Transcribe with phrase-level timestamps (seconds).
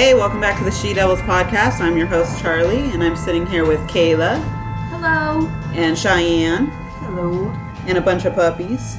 [0.00, 1.82] Hey, welcome back to the She Devils podcast.
[1.82, 4.42] I'm your host, Charlie, and I'm sitting here with Kayla
[4.88, 5.46] Hello.
[5.74, 7.52] and Cheyenne Hello.
[7.86, 8.96] and a bunch of puppies.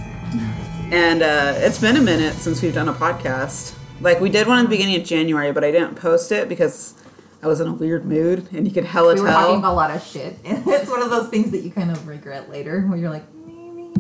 [0.92, 3.76] And uh, it's been a minute since we've done a podcast.
[4.00, 6.94] Like, we did one in the beginning of January, but I didn't post it because
[7.42, 9.40] I was in a weird mood, and you could hella We were tell.
[9.40, 11.90] talking about a lot of shit, and it's one of those things that you kind
[11.90, 13.92] of regret later, where you're like, maybe.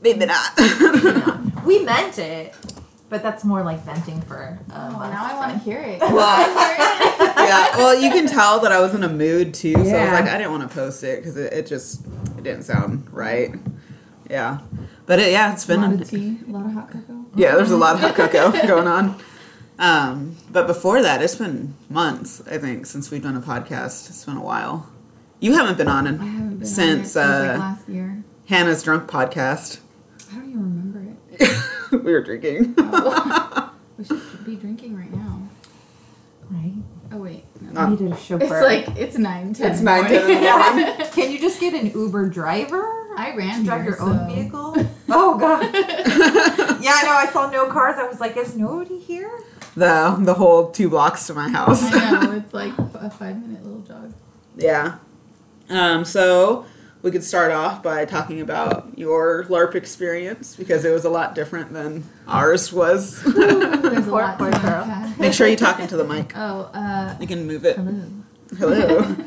[0.00, 0.52] Maybe not.
[0.56, 1.40] not.
[1.64, 2.54] We meant it,
[3.10, 4.58] but that's more like venting for.
[4.72, 6.00] Um, Oh, now I want to hear it.
[6.00, 6.48] well,
[7.46, 10.12] yeah, well, you can tell that I was in a mood too, so I was
[10.12, 12.06] like, I didn't want to post it because it, it just
[12.38, 13.54] it didn't sound right.
[14.30, 14.60] Yeah,
[15.06, 17.26] but it, yeah, it's a been lot of tea, a lot of hot cocoa.
[17.34, 17.56] yeah.
[17.56, 19.20] There's a lot of hot cocoa going on.
[19.78, 24.08] Um, but before that, it's been months, I think, since we've done a podcast.
[24.08, 24.88] It's been a while.
[25.40, 27.88] You haven't been on I in haven't been since on it since like uh, last
[27.88, 28.22] year.
[28.46, 29.80] Hannah's drunk podcast.
[30.30, 31.48] I don't even remember it.
[32.04, 32.74] we were drinking.
[33.98, 35.42] We should be drinking right now.
[36.50, 36.72] Right.
[37.12, 37.70] Oh wait, no.
[37.72, 38.44] Not- I needed a chauffeur.
[38.44, 39.70] it's like it's nine ten.
[39.70, 40.86] It's in the 9, 10 in the morning.
[40.86, 41.06] morning.
[41.12, 42.82] Can you just get an Uber driver?
[43.14, 44.74] I ran to drive here, your own vehicle.
[45.10, 45.62] Oh god.
[46.82, 47.12] yeah, I know.
[47.12, 47.96] I saw no cars.
[47.98, 49.30] I was like, is nobody here?
[49.76, 51.82] the the whole two blocks to my house.
[51.82, 54.14] I know it's like a five minute little jog.
[54.56, 54.96] Yeah.
[55.68, 56.64] Um, so
[57.02, 61.34] we could start off by talking about your LARP experience because it was a lot
[61.34, 63.22] different than ours was.
[63.24, 65.14] There's a Poor- lot poor girl.
[65.18, 66.32] Make sure you talk into the mic.
[66.36, 67.76] Oh, uh, You can move it.
[67.76, 68.02] hello.
[68.58, 69.16] Hello.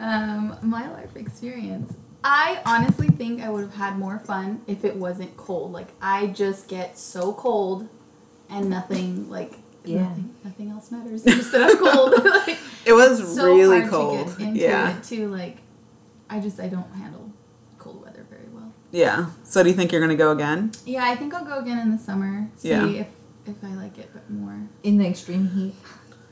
[0.00, 1.94] Um, my life experience.
[2.24, 5.72] I honestly think I would have had more fun if it wasn't cold.
[5.72, 7.88] Like I just get so cold,
[8.50, 9.52] and nothing like
[9.84, 10.00] Yeah.
[10.02, 11.22] nothing, nothing else matters.
[11.22, 12.24] Just that I'm cold.
[12.46, 14.28] like, It was so really hard cold.
[14.28, 14.96] to get into yeah.
[14.98, 15.28] it too.
[15.28, 15.58] Like
[16.34, 17.30] I just I don't handle
[17.78, 18.72] cold weather very well.
[18.90, 19.26] Yeah.
[19.44, 20.72] So do you think you're gonna go again?
[20.84, 22.48] Yeah, I think I'll go again in the summer.
[22.56, 22.86] See Yeah.
[22.86, 23.06] if
[23.46, 24.58] if I like it but more.
[24.82, 25.74] In the extreme heat.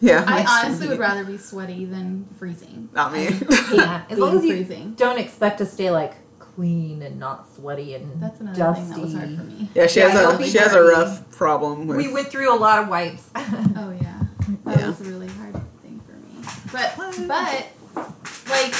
[0.00, 0.24] Yeah.
[0.26, 0.90] I honestly time.
[0.90, 2.88] would rather be sweaty than freezing.
[2.92, 3.28] Not me.
[3.72, 4.02] Yeah.
[4.10, 4.94] As long as you freezing.
[4.94, 8.82] don't expect to stay like clean and not sweaty and That's another dusty.
[8.82, 9.70] thing that was hard for me.
[9.74, 11.96] Yeah, she Yeah, has don't a be she has a rough problem with.
[11.96, 13.30] We went through a lot of wipes.
[13.36, 14.20] Oh yeah,
[14.64, 14.86] that Yeah.
[14.88, 16.44] was a really hard thing for me.
[16.72, 16.94] But
[17.28, 17.66] but
[18.50, 18.74] like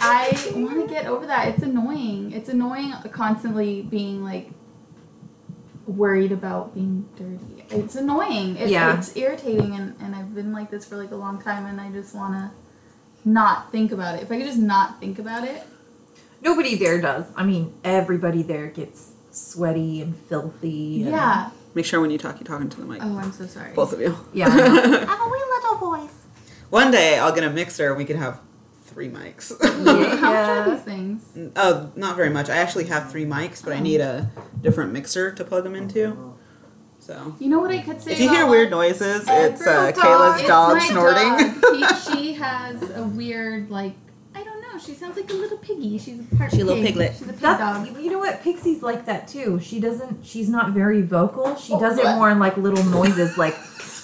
[0.00, 1.48] I want to get over that.
[1.48, 2.32] It's annoying.
[2.32, 4.50] It's annoying constantly being like
[5.86, 7.64] worried about being dirty.
[7.70, 8.56] It's annoying.
[8.56, 8.96] It, Yeah.
[8.96, 11.90] It's irritating, and and I've been like this for like a long time, and I
[11.90, 12.50] just want to
[13.28, 14.22] not think about it.
[14.22, 15.62] If I could just not think about it.
[16.40, 17.24] Nobody there does.
[17.34, 21.02] I mean, everybody there gets sweaty and filthy.
[21.02, 21.50] And Yeah.
[21.74, 23.02] Make sure when you talk, you're talking to the mic.
[23.02, 23.72] Oh, I'm so sorry.
[23.74, 24.16] Both of you.
[24.32, 24.46] Yeah.
[24.48, 24.98] I know.
[25.08, 26.14] I'm a wee little voice.
[26.70, 27.88] One day I'll get a mixer.
[27.88, 28.40] and We can have
[28.98, 29.52] three mics.
[29.62, 31.22] How much are these things?
[31.54, 32.50] Oh, not very much.
[32.50, 34.28] I actually have three mics, but I need a
[34.60, 36.34] different mixer to plug them into.
[36.98, 38.12] So You know what I could say?
[38.12, 41.60] if you hear weird noises, it's uh, dog- Kayla's dog my snorting.
[41.60, 41.64] dog.
[42.08, 43.94] He, she has a weird, like,
[44.34, 44.78] I don't know.
[44.84, 45.96] She sounds like a little piggy.
[45.98, 47.12] She's a part She's a little piglet.
[47.12, 47.96] She's a pig That's, dog.
[48.02, 48.42] you know what?
[48.42, 49.60] Pixie's like that too.
[49.60, 50.26] She doesn't.
[50.26, 51.54] She's not very vocal.
[51.54, 53.54] She Oh, does it more in like little noises, like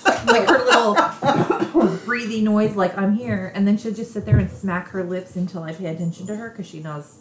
[0.04, 4.50] like her little breathy noise, like I'm here, and then she'll just sit there and
[4.50, 7.20] smack her lips until I pay attention to her because she knows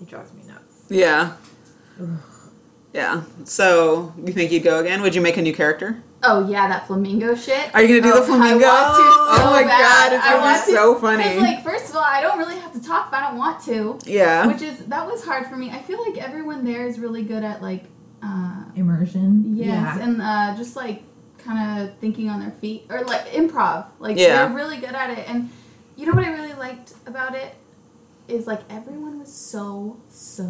[0.00, 0.84] it drives me nuts.
[0.88, 1.34] Yeah.
[2.00, 2.08] Ugh.
[2.92, 3.22] Yeah.
[3.44, 5.00] So you think you'd go again?
[5.02, 6.02] Would you make a new character?
[6.24, 7.74] Oh yeah, that flamingo shit.
[7.74, 8.64] Are you gonna do Oh, the flamingo?
[8.66, 10.10] I want to so oh my bad.
[10.10, 11.40] god, it's I gonna want be to- funny.
[11.40, 13.98] like, first of all, I don't really have to talk if I don't want to,
[14.04, 14.46] yeah.
[14.46, 15.70] which is that was hard for me.
[15.70, 17.84] I feel like everyone there is really good at like,
[18.22, 19.56] uh, Immersion.
[19.56, 19.98] yes, Yeah.
[20.00, 21.02] and uh, just like
[21.44, 23.86] kind of thinking on their feet or like improv.
[23.98, 24.46] Like Yeah.
[24.46, 25.28] they're really good at it.
[25.28, 25.50] And
[25.96, 27.54] you know what I really liked about it
[28.28, 30.44] is like everyone was so so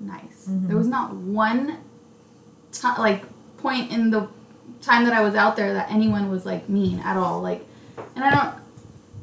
[0.00, 0.46] nice.
[0.48, 0.68] Mhm.
[0.68, 1.78] There was not one
[2.72, 3.24] time like
[3.58, 4.28] point in the
[4.82, 7.40] time that I was out there that anyone was like mean at all.
[7.40, 7.66] Like,
[8.14, 8.54] and I don't,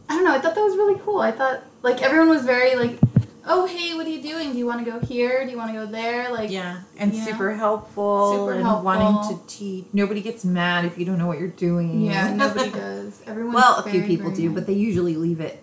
[0.09, 0.33] I don't know.
[0.33, 1.19] I thought that was really cool.
[1.19, 2.97] I thought like everyone was very like,
[3.45, 4.51] oh hey, what are you doing?
[4.53, 5.43] Do you want to go here?
[5.45, 6.31] Do you want to go there?
[6.31, 7.25] Like, yeah, and Yeah.
[7.25, 8.85] super helpful Super and helpful.
[8.85, 9.85] wanting to teach.
[9.93, 12.01] Nobody gets mad if you don't know what you're doing.
[12.01, 13.21] yeah, nobody does.
[13.27, 13.53] Everyone.
[13.55, 15.61] Well, a few people do, but they usually leave it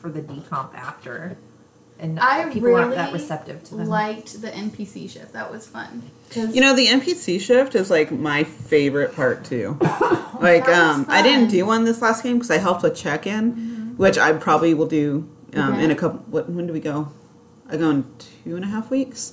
[0.00, 1.36] for the decomp after,
[1.98, 3.88] and I people aren't that really receptive to them.
[3.88, 5.32] liked the NPC shift.
[5.32, 6.02] That was fun.
[6.34, 9.78] You know, the NPC shift is like my favorite part too.
[10.38, 12.94] Like, That was um, I didn't do one this last game because I helped with
[12.94, 15.26] check in, which I probably will do
[15.56, 16.18] um, in a couple.
[16.30, 17.08] What when do we go?
[17.68, 18.04] I go in
[18.44, 19.32] two and a half weeks.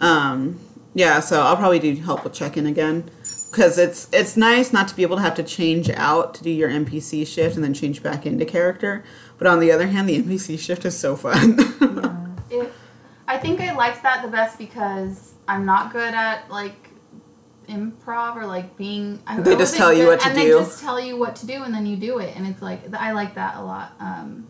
[0.00, 0.60] Um,
[0.94, 3.08] yeah, so I'll probably do help with check in again
[3.50, 6.50] because it's it's nice not to be able to have to change out to do
[6.50, 9.04] your NPC shift and then change back into character.
[9.38, 11.56] But on the other hand, the NPC shift is so fun.
[12.50, 12.72] it,
[13.28, 16.88] I think I liked that the best because I'm not good at like
[17.68, 19.22] improv or like being.
[19.26, 20.40] I, They I just tell you good- what to and do.
[20.42, 22.60] And they just tell you what to do, and then you do it, and it's
[22.62, 23.92] like I like that a lot.
[24.00, 24.46] Um,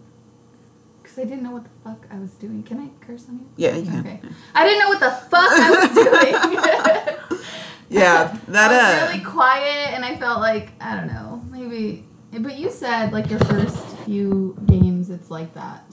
[1.20, 2.62] I didn't know what the fuck I was doing.
[2.62, 3.46] Can I curse on you?
[3.56, 4.00] Yeah, you can.
[4.00, 4.20] Okay.
[4.54, 7.40] I didn't know what the fuck I was doing.
[7.90, 9.08] Yeah, that I uh.
[9.08, 12.06] really quiet, and I felt like I don't know, maybe.
[12.32, 15.89] But you said like your first few games, it's like that.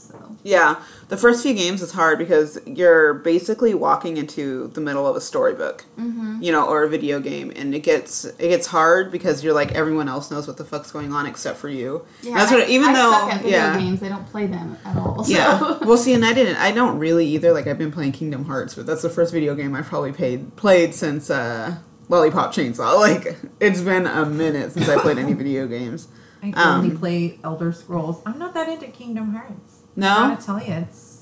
[0.47, 5.05] So Yeah, the first few games is hard because you're basically walking into the middle
[5.07, 6.41] of a storybook, mm-hmm.
[6.41, 9.71] you know, or a video game, and it gets it gets hard because you're like
[9.73, 12.05] everyone else knows what the fuck's going on except for you.
[12.21, 13.77] yeah, That's I, what even I though suck at video yeah.
[13.79, 15.23] games, I don't play them at all.
[15.23, 15.33] So.
[15.33, 15.79] Yeah.
[15.87, 16.57] Well, see, and I didn't.
[16.57, 17.53] I don't really either.
[17.53, 20.55] Like, I've been playing Kingdom Hearts, but that's the first video game I've probably paid,
[20.57, 21.77] played since uh,
[22.09, 22.95] Lollipop Chainsaw.
[22.99, 26.09] Like, it's been a minute since I played any video games.
[26.43, 28.21] I Um, only play Elder Scrolls.
[28.25, 29.76] I'm not that into Kingdom Hearts.
[29.97, 31.15] I No, gotta tell you, it's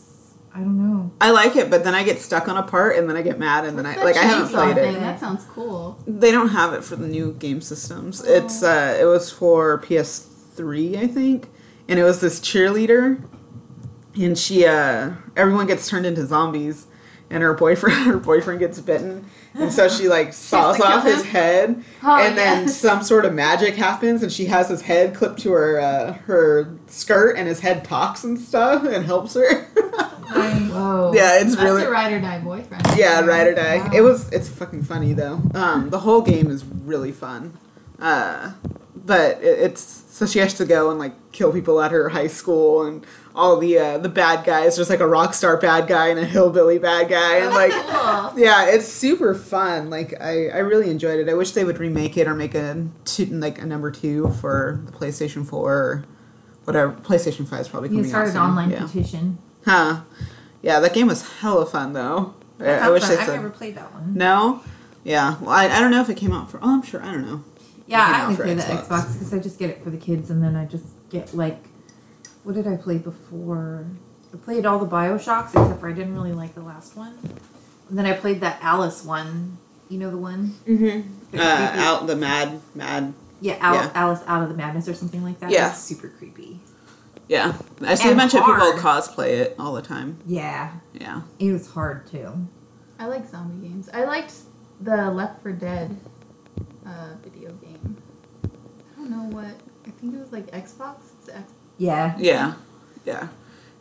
[0.54, 1.12] I don't know.
[1.20, 3.38] I like it, but then I get stuck on a part, and then I get
[3.38, 4.96] mad, and then I like I haven't chainsaw played thing?
[4.96, 5.00] it.
[5.02, 6.00] That sounds cool.
[6.08, 8.24] They don't have it for the new game systems.
[8.24, 11.50] It's uh, it was for PS3, I think,
[11.90, 13.22] and it was this cheerleader,
[14.16, 16.88] and she uh, everyone gets turned into zombies,
[17.36, 21.04] and her boyfriend her boyfriend gets bitten, and so she like saws to kill off
[21.06, 22.78] his head, Oh, and then yes.
[22.80, 26.74] some sort of magic happens, and she has his head clipped to her uh, her
[26.88, 29.66] skirt, and his head talks and stuff, and helps her.
[30.26, 31.12] Whoa.
[31.14, 32.84] Yeah, it's That's really- a ride or die boyfriend.
[32.98, 33.78] Yeah, ride or die.
[33.78, 33.92] Wow.
[33.94, 34.30] It was.
[34.32, 35.42] It's fucking funny though.
[35.54, 37.58] Um, the whole game is really fun.
[38.00, 38.54] Uh,
[38.96, 42.28] but it, it's so she has to go and like kill people at her high
[42.28, 43.06] school and
[43.36, 44.76] all the uh, the bad guys.
[44.78, 47.74] There's like a rock star bad guy and a hillbilly bad guy and like.
[48.38, 49.90] Yeah, it's super fun.
[49.90, 51.30] Like I, I really enjoyed it.
[51.30, 54.82] I wish they would remake it or make a two, like a number two for
[54.86, 56.06] the PlayStation Four or
[56.66, 56.92] whatever.
[56.94, 58.42] PlayStation Five is probably You coming started out soon.
[58.42, 58.86] online yeah.
[58.86, 59.38] petition.
[59.64, 60.02] Huh.
[60.62, 62.34] Yeah, that game was hella fun though.
[62.60, 63.18] I, I wish I fun.
[63.20, 64.14] I've said never played that one.
[64.16, 64.62] no.
[65.06, 66.58] Yeah, well, I, I don't know if it came out for.
[66.62, 67.02] Oh, I'm sure.
[67.02, 67.44] I don't know.
[67.88, 68.88] Yeah, I only play the Xbox.
[68.88, 71.64] Xbox because I just get it for the kids, and then I just get like,
[72.46, 73.86] what did I play before?
[74.34, 77.18] I played all the Bioshocks except for I didn't really like the last one.
[77.90, 79.58] And then I played that Alice one.
[79.90, 80.56] You know the one?
[80.68, 81.38] Mm-hmm.
[81.38, 83.14] Uh, out the mad, mad.
[83.42, 83.92] Yeah, Al- yeah.
[83.94, 85.52] Alice out of the madness or something like that.
[85.52, 85.70] Yeah.
[85.72, 86.60] It's super creepy.
[87.28, 88.62] Yeah, I see a And bunch of hard.
[88.62, 90.18] people cosplay it all the time.
[90.26, 91.22] Yeah, Yeah.
[91.40, 92.48] it was hard too.
[93.00, 93.90] I like zombie games.
[93.94, 94.34] I liked
[94.80, 95.98] the Left 4 Dead
[96.86, 97.98] uh, video game.
[98.46, 99.56] I don't know what.
[99.88, 100.98] I think it was like Xbox.
[101.20, 102.16] It's X- Yeah.
[102.18, 102.54] Yeah.
[103.06, 103.28] Yeah.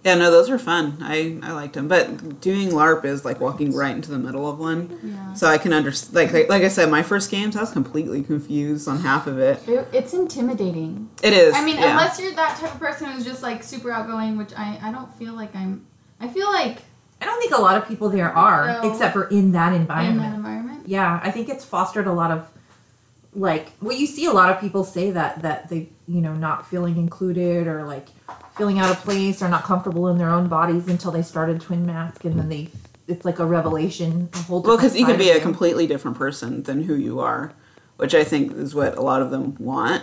[0.04, 0.98] Yeah, no, those were fun.
[1.00, 1.88] I, I liked them.
[1.88, 4.98] But doing LARP is like walking right into the middle of one.
[5.02, 5.32] yeah.
[5.32, 6.14] So I can understand.
[6.14, 9.38] Like, like, like I said, my first games, I was completely confused on half of
[9.38, 9.66] it.
[9.66, 11.08] It, it's intimidating.
[11.22, 11.54] It is.
[11.54, 11.92] I mean, yeah.
[11.92, 15.12] unless you're that type of person who's just like super outgoing, which I, I don't
[15.14, 15.86] feel like I'm.
[16.20, 16.82] I feel like
[17.22, 18.90] I don't think a lot of people there are, No.
[18.92, 20.16] except for in that environment.
[20.26, 20.82] in that environment.
[20.86, 22.50] Yeah, I think it's fostered a lot of
[23.36, 26.68] like well you see a lot of people say that that they you know not
[26.68, 28.08] feeling included or like
[28.56, 31.84] feeling out of place or not comfortable in their own bodies until they started twin
[31.86, 32.68] mask and then they
[33.06, 36.62] it's like a revelation a whole Well, because you could be a completely different person
[36.62, 37.52] than who you are,
[37.96, 40.02] which I think is what a lot of them want.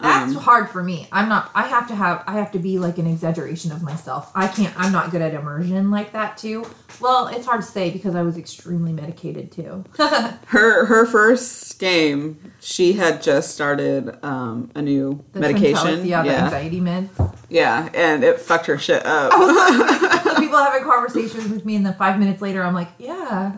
[0.00, 2.78] That's Um, hard for me i'm not i have to have i have to be
[2.78, 6.66] like an exaggeration of myself i can't i'm not good at immersion like that too
[7.00, 9.84] well it's hard to say because i was extremely medicated too
[10.46, 16.06] her her first game, she had just started um, a new The medication.
[16.06, 19.32] Yeah, the yeah, anxiety meds yeah, and it fucked her shit up.
[19.32, 23.52] the people having conversations with me, and then five minutes later, I'm like, yeah.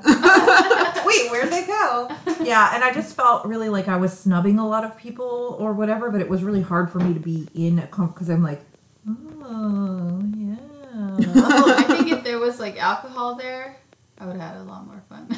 [1.07, 2.09] Wait, where'd they go?
[2.43, 5.73] Yeah, and I just felt really like I was snubbing a lot of people or
[5.73, 8.61] whatever, but it was really hard for me to be in a because I'm like,
[9.09, 10.57] oh yeah.
[11.39, 13.77] Oh, I think if there was like alcohol there,
[14.19, 15.29] I would have had a lot more fun,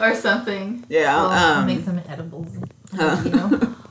[0.00, 0.84] or something.
[0.88, 2.56] yeah, I'll um, make some edibles.
[2.92, 3.20] Huh.
[3.24, 3.74] You know?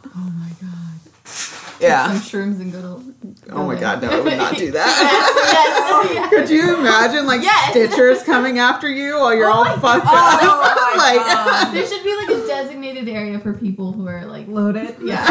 [1.81, 2.09] My god.
[2.11, 2.19] yeah.
[2.19, 3.13] Some shrooms and good old.
[3.51, 4.17] Oh my god, no, there.
[4.17, 4.87] I would not do that.
[4.87, 7.75] yes, yes, Could you imagine like Yes.
[7.75, 10.05] stitchers coming after you while you're Oh all my fucked God.
[10.05, 10.39] up?
[10.43, 11.73] Oh my like, God.
[11.73, 14.95] There should be like a designated area for people who are like, Loaded.
[15.03, 15.25] Yeah.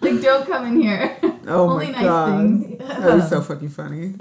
[0.00, 1.16] Like don't come in here.
[1.48, 2.78] oh Only my nice god, things.
[2.78, 4.14] that is so fucking funny.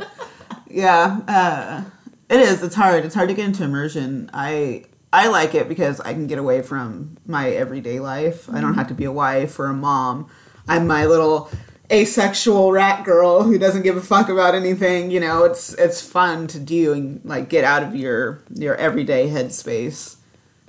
[0.67, 1.83] Yeah, uh,
[2.29, 2.63] it is.
[2.63, 3.05] It's hard.
[3.05, 4.29] It's hard to get into immersion.
[4.33, 8.49] I I like it because I can get away from my everyday life.
[8.49, 8.79] I don't mm-hmm.
[8.79, 10.29] have to be a wife or a mom.
[10.67, 11.49] I'm my little
[11.91, 15.11] asexual rat girl who doesn't give a fuck about anything.
[15.11, 19.29] You know, it's it's fun to do and like get out of your your everyday
[19.29, 20.17] headspace.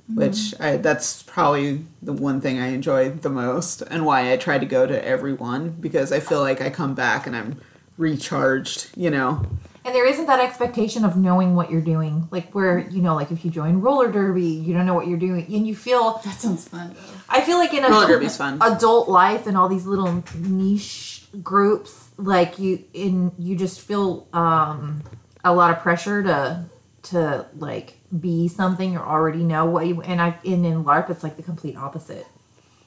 [0.09, 0.15] Mm-hmm.
[0.15, 4.57] Which I, that's probably the one thing I enjoy the most, and why I try
[4.57, 7.59] to go to every one because I feel like I come back and I'm
[7.97, 8.89] recharged.
[8.95, 9.45] You know.
[9.87, 12.27] And there isn't that expectation of knowing what you're doing.
[12.29, 15.17] Like where, you know, like if you join roller derby, you don't know what you're
[15.17, 15.45] doing.
[15.45, 16.93] And you feel That sounds fun.
[17.29, 18.61] I feel like in Roller adult, derby's fun.
[18.61, 25.03] adult life and all these little niche groups, like you in you just feel um
[25.45, 26.65] a lot of pressure to
[27.03, 31.23] to like be something or already know what you and I and in LARP it's
[31.23, 32.27] like the complete opposite.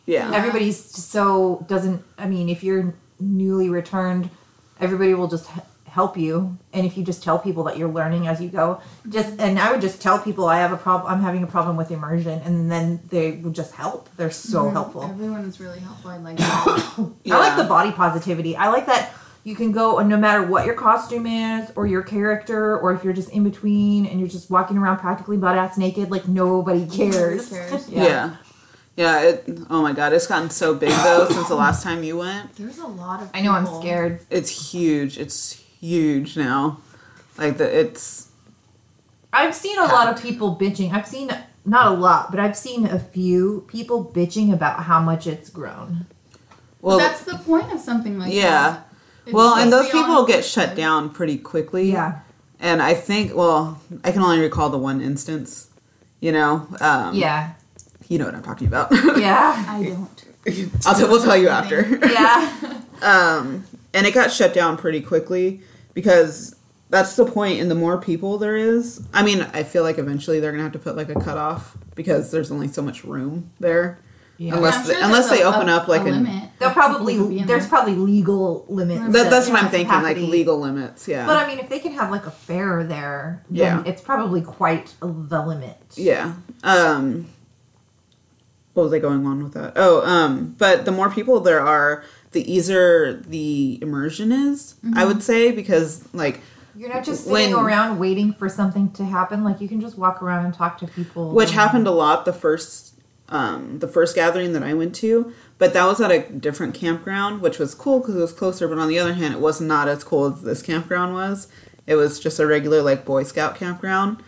[0.04, 0.30] Yeah.
[0.34, 4.28] Everybody's so doesn't I mean if you're newly returned,
[4.78, 8.26] everybody will just h- help you and if you just tell people that you're learning
[8.26, 11.20] as you go just and i would just tell people i have a problem i'm
[11.20, 15.44] having a problem with immersion and then they would just help they're so helpful Everyone
[15.44, 16.10] is really helpful.
[16.10, 17.10] I like that.
[17.24, 17.34] Yeah.
[17.36, 18.56] I like the body positivity.
[18.56, 19.12] I like that
[19.44, 23.12] you can go no matter what your costume is or your character or if you're
[23.12, 27.48] just in between and you're just walking around practically butt ass naked like nobody cares.
[27.48, 27.88] cares.
[27.90, 28.36] Yeah.
[28.96, 29.22] Yeah.
[29.22, 32.54] it, oh my god, it's gotten so big though since the last time you went.
[32.56, 33.30] There's a lot of.
[33.32, 34.20] I know I'm scared.
[34.30, 35.18] It's huge.
[35.18, 36.78] It's huge now.
[37.38, 38.28] Like the it's
[39.32, 40.92] I've seen a lot of people bitching.
[40.92, 41.30] I've seen
[41.64, 46.06] not a lot, but I've seen a few people bitching about how much it's grown.
[46.80, 48.42] well That's the point of something like yeah.
[48.70, 48.88] that.
[49.26, 50.76] It's Well, and those supposed to be people get shut inclusive.
[50.76, 51.92] down pretty quickly.
[51.92, 52.20] Yeah.
[52.58, 55.68] And I think well, I can only recall the one instance.
[56.20, 57.52] You know, um, Yeah.
[58.08, 58.90] you know what I'm talking about.
[59.16, 59.64] Yeah.
[59.68, 60.24] I don't.
[60.86, 61.86] I'll t- we'll tell you after.
[62.06, 62.80] Yeah.
[63.02, 65.62] um, and it got shut down pretty quickly
[66.00, 66.56] because
[66.88, 67.60] that's the point.
[67.60, 70.72] And the more people there is, I mean, I feel like eventually they're gonna have
[70.72, 73.98] to put like a cutoff because there's only so much room there.
[74.38, 74.54] Yeah.
[74.56, 76.48] Unless I'm they- unless there's they open a- up, like, a an- limit.
[76.58, 77.68] They'll probably who can be in there's there.
[77.68, 79.12] probably legal limits.
[79.12, 81.06] That, that's what I'm yeah, thinking, like legal limits.
[81.06, 81.26] Yeah.
[81.26, 83.82] But I mean, if they can have like a fair there, then Yeah.
[83.84, 85.76] it's probably quite the limit.
[85.96, 86.32] Yeah.
[86.64, 87.26] Um
[88.72, 89.72] what was I going on with that?
[89.76, 95.22] Oh, um, but the more people there are, the easier the immersion is, I would
[95.22, 96.40] say, because like
[96.76, 99.42] You're not just When- sitting around waiting for something to happen.
[99.44, 101.32] Like you can just walk around and talk to people.
[101.32, 102.94] which happened a lot the first
[103.28, 107.40] um the first gathering that I went to, but that was at a different campground,
[107.42, 109.86] which was cool because it was closer, but on the other hand, it was not
[109.88, 111.48] as cool as this campground was.
[111.86, 114.22] It was just a regular like Boy Scout campground,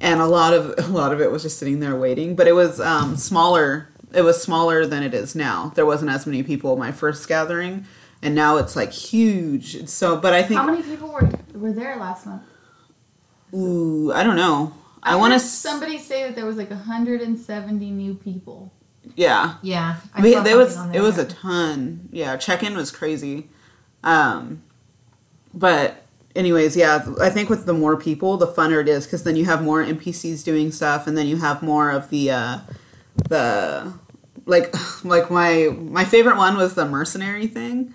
[0.00, 2.36] and a lot of a lot of it was just sitting there waiting.
[2.36, 3.87] But it was um, smaller.
[4.12, 5.72] It was smaller than it is now.
[5.74, 7.84] There wasn't as many people my first gathering,
[8.22, 9.88] and now it's like huge.
[9.88, 12.42] So, but I think How many people were were there last month?
[13.54, 14.74] ooh, I don't know.
[15.02, 15.40] I, want to.
[15.40, 18.72] Somebody say that there was like 170 new people.
[19.16, 22.08] Yeah, yeah, I mean, there was it was a ton.
[22.12, 23.48] Yeah, check in was crazy.
[24.04, 24.62] Um,
[25.54, 26.04] but
[26.36, 29.46] anyways, yeah, I think with the more people, the funner it is because then you
[29.46, 32.58] have more NPCs doing stuff, and then you have more of the uh,
[33.28, 33.92] the
[34.46, 37.94] like like my my favorite one was the mercenary thing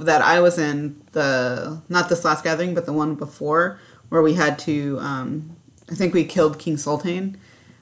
[0.00, 4.34] that I was in the not this last gathering, but the one before where we
[4.34, 4.98] had to.
[5.00, 5.56] Um,
[5.90, 7.38] I think we killed King Sultan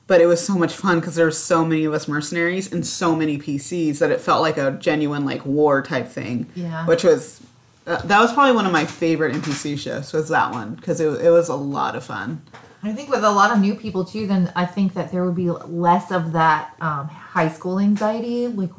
[0.07, 2.87] but it was so much fun because there were so many of us mercenaries and
[2.87, 6.47] so many PCs that it felt like a genuine like war type thing.
[6.55, 6.87] Yeah.
[6.87, 7.41] Which was
[7.87, 11.07] uh, that was probably one of my favorite NPC shifts was that one because it,
[11.25, 12.43] it was a lot of fun.
[12.89, 15.35] I think with a lot of new people too, then I think that there would
[15.35, 18.71] be less of that um, high school anxiety, like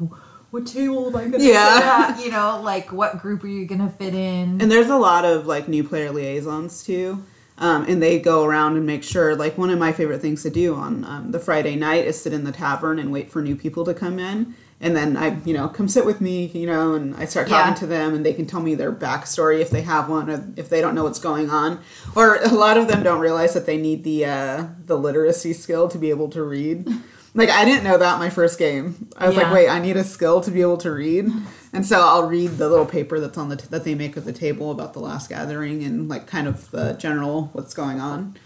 [0.50, 1.78] what table am I gonna Yeah.
[1.78, 2.20] sit at?
[2.24, 4.60] You know, like what group are you gonna fit in?
[4.60, 7.22] And there's a lot of like new player liaisons too.
[7.60, 10.50] Um, and they go around and make sure like one of my favorite things to
[10.50, 13.56] do on um, the friday night is sit in the tavern and wait for new
[13.56, 16.94] people to come in and then i you know come sit with me you know
[16.94, 17.80] and i start talking Yeah.
[17.80, 20.68] to them and they can tell me their backstory if they have one or if
[20.68, 21.80] they don't know what's going on.
[22.14, 25.88] Or a lot of them don't realize that they need the uh, the literacy skill
[25.88, 26.86] to be able to read.
[27.34, 29.08] Like i didn't know that my first game.
[29.16, 31.26] I was like wait i need a skill to be able to read.
[31.72, 34.24] And so i'll read the little paper that's on the t- that they make at
[34.24, 38.36] the table about the last gathering and like kind of the general what's going on.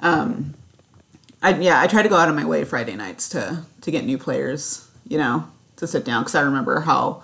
[0.00, 0.54] Um
[1.42, 4.04] i yeah i try to go out of my way friday nights to to get
[4.04, 5.46] new players you know
[5.80, 7.22] to sit down because i remember how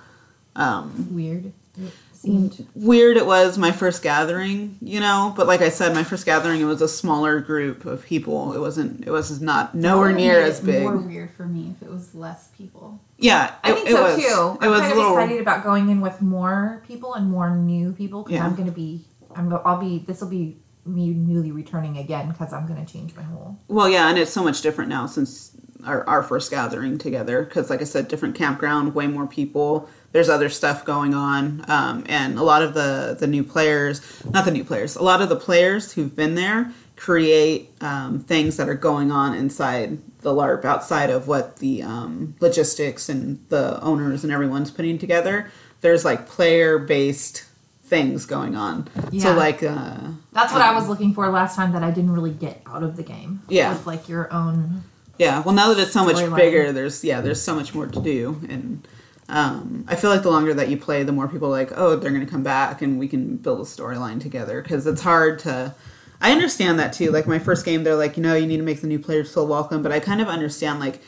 [0.56, 1.52] um Weird.
[1.78, 2.66] It seemed.
[2.74, 6.60] weird it was my first gathering you know but like i said my first gathering
[6.62, 10.58] it was a smaller group of people it wasn't it was not nowhere near as
[10.60, 12.98] big More weird for me if it was less people.
[13.18, 14.22] yeah I it- think so was, too.
[14.62, 17.30] it I'm was kind a of little excited about going in with more people and
[17.30, 18.46] more new people because Yeah.
[18.46, 19.04] I'm gonna be.
[19.34, 19.52] I'm.
[19.66, 19.98] I'll be.
[19.98, 23.58] This will be me newly returning again because I'm gonna change my whole.
[23.68, 25.52] Well, yeah, and it's so much different now since
[25.84, 27.44] our, our first gathering together.
[27.44, 29.88] Because, like I said, different campground, way more people.
[30.12, 34.00] There's other stuff going on, um, and a lot of the the new players,
[34.30, 38.56] not the new players, a lot of the players who've been there create um, things
[38.56, 43.80] that are going on inside the LARP outside of what the um, logistics and the
[43.82, 45.50] owners and everyone's putting together.
[45.82, 47.44] There's like player based
[47.86, 48.88] things going on.
[49.12, 49.22] Yeah.
[49.22, 49.98] So like uh
[50.32, 52.96] That's what I was looking for last time that I didn't really get out of
[52.96, 53.42] the game.
[53.48, 53.72] Yeah.
[53.72, 54.82] Was like your own.
[55.18, 56.36] Yeah, well, now that it's so much Storyline.
[56.36, 58.86] bigger, there's yeah, there's so much more to do, and
[59.28, 61.96] um, I feel like the longer that you play, the more people are like, oh,
[61.96, 65.74] they're gonna come back, and we can build a storyline together because it's hard to.
[66.20, 67.10] I understand that too.
[67.10, 69.32] Like my first game, they're like, you know, you need to make the new players
[69.32, 71.00] feel welcome, but I kind of understand like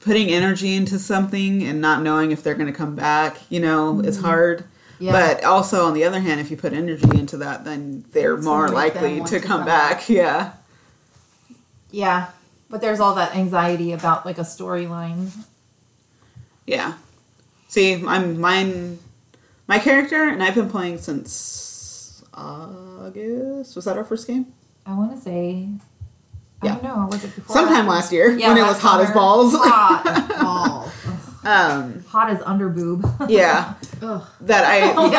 [0.00, 3.38] putting energy into something and not knowing if they're gonna come back.
[3.48, 4.64] You know, is hard.
[4.98, 5.12] Yeah.
[5.12, 8.44] But also on the other hand, if you put energy into that, then they're It's
[8.44, 9.98] more likely to come come back.
[9.98, 10.08] back.
[10.08, 10.52] Yeah.
[11.90, 12.30] Yeah,
[12.70, 15.30] but there's all that anxiety about like a storyline.
[16.66, 16.94] Yeah.
[17.68, 18.98] See, I'm mine.
[19.68, 23.76] My character, and I've been playing since August.
[23.76, 24.46] Was that our first game?
[24.84, 25.68] I want to say.
[26.62, 26.72] yeah.
[26.72, 27.08] I don't know.
[27.10, 27.54] Was it before?
[27.56, 29.54] Sometime last year Yeah, when it was hot as balls.
[29.56, 30.83] Hot as balls.
[31.44, 33.28] Um, Hot as underboob.
[33.28, 34.22] yeah, Ugh.
[34.42, 35.14] that I Oh my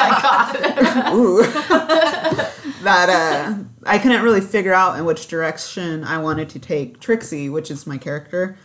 [1.53, 2.51] god.
[2.84, 7.50] that uh, I couldn't really figure out in which direction I wanted to take Trixie,
[7.50, 8.58] which is my character,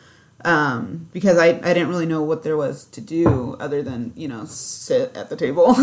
[0.45, 4.29] um, because I, I didn't really know what there was to do other than you
[4.29, 5.75] know sit at the table.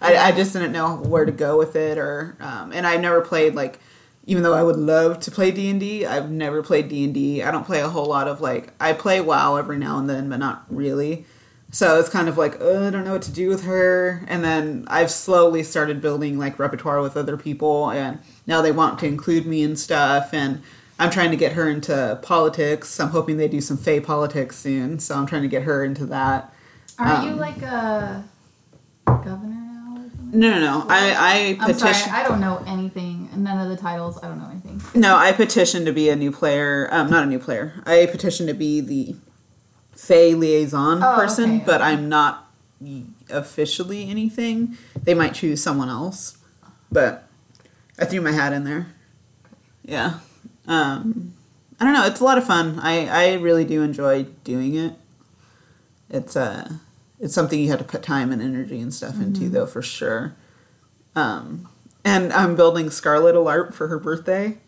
[0.00, 3.20] I, I just didn't know where to go with it, or um, and I've never
[3.20, 3.80] played like.
[4.26, 7.12] Even though I would love to play D and D, I've never played D and
[7.12, 7.42] D.
[7.42, 10.28] I don't play a whole lot of like I play WoW every now and then,
[10.28, 11.26] but not really.
[11.70, 14.24] So it's kind of like, oh, I don't know what to do with her.
[14.28, 19.00] And then I've slowly started building like repertoire with other people, and now they want
[19.00, 20.32] to include me and stuff.
[20.32, 20.62] And
[21.00, 23.00] I'm trying to get her into politics.
[23.00, 26.06] I'm hoping they do some Fey politics soon, so I'm trying to get her into
[26.06, 26.54] that.
[26.98, 28.24] You Um, like a
[29.06, 29.63] governor now or something?
[30.34, 30.86] No, no, no.
[30.88, 32.12] I, I I'm sorry, petition.
[32.12, 33.28] I don't know anything.
[33.36, 34.82] None of the titles, I don't know anything.
[35.00, 36.88] No, I petitioned to be a new player.
[36.90, 37.80] Um, not a new player.
[37.86, 39.16] I petitioned to be the
[39.94, 41.90] Fey liaison Oh, person, okay, but okay.
[41.90, 42.50] I'm not
[43.30, 44.76] officially anything.
[45.00, 46.36] They might choose someone else,
[46.90, 47.28] but
[47.98, 48.88] I threw my hat in there.
[49.84, 50.18] Yeah.
[50.66, 51.34] Um,
[51.78, 52.06] I don't know.
[52.06, 52.80] It's a lot of fun.
[52.80, 54.94] I, I really do enjoy doing it.
[56.10, 56.68] It's uh,
[57.24, 60.36] it's something you had to put time and energy and stuff into, though, for sure.
[61.16, 61.70] Um,
[62.04, 64.58] and I'm building Scarlet a LARP for her birthday,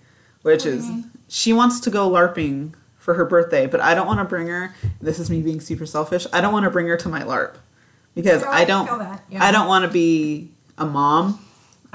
[0.41, 0.91] which do you is
[1.29, 4.75] she wants to go LARPing for her birthday, but I don't want to bring her.
[5.03, 6.27] This is me being super selfish.
[6.33, 7.57] I don't want to bring her to my LARP
[8.15, 8.89] because I I don't.
[9.29, 9.45] yeah.
[9.45, 11.46] I don't want to be a mom.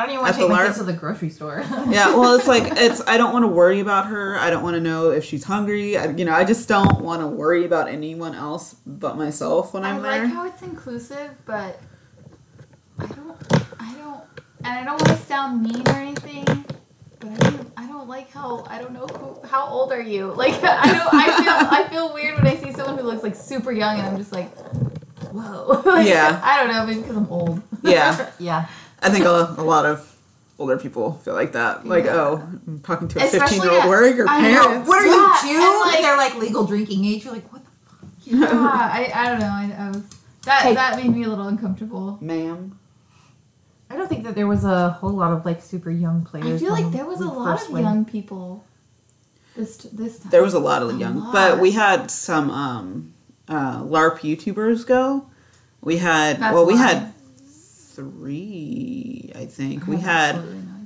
[0.02, 0.66] I don't even want to take the my LARP?
[0.68, 1.64] kids to the grocery store.
[1.90, 3.02] Yeah, well, it's like it's.
[3.08, 4.38] I don't want to worry about her.
[4.38, 5.98] I don't want to know if she's hungry.
[5.98, 9.84] I, you know, I just don't want to worry about anyone else but myself when
[9.84, 11.80] I'm I'm like how it's inclusive, but
[13.00, 13.38] I don't,
[13.80, 14.24] I don't,
[14.64, 16.46] and I don't want to sound mean or anything,
[17.20, 20.34] but I don't, I don't like how I don't know who, how old are you?
[20.36, 23.36] Like I don't, I feel, I feel weird when I see someone who looks like
[23.36, 24.50] super young, and I'm just like,
[25.32, 25.82] whoa.
[25.86, 26.40] Like, Yeah.
[26.44, 27.62] I don't know, maybe because I'm old.
[27.84, 28.68] yeah, yeah.
[29.02, 30.08] I think a, a lot of
[30.60, 31.88] older people feel like that.
[31.88, 32.16] Like, Yeah.
[32.16, 34.64] oh, I'm talking to a 15 year old at- work or I know.
[34.68, 34.88] parents.
[34.88, 35.90] What are Yeah, you, and, two?
[35.92, 37.26] like- They're like legal drinking age.
[37.26, 38.10] You're like, what the fuck?
[38.26, 39.48] Yeah, I, I don't know.
[39.48, 40.04] I, I was
[40.46, 40.74] that Hey.
[40.76, 42.18] that made me a little uncomfortable.
[42.22, 42.78] Ma'am.
[43.90, 46.62] I don't think that there was a whole lot of like super young players.
[46.62, 47.84] I feel like there was a lot of went.
[47.86, 48.64] young people.
[49.56, 50.30] This this time.
[50.32, 51.34] There was a lot of A young, lot.
[51.34, 53.14] but we had some um,
[53.50, 55.26] uh, LARP YouTubers go.
[55.82, 56.82] We had That's well, we why.
[56.88, 57.14] had
[57.96, 59.88] three, I think.
[59.88, 60.82] I We had no.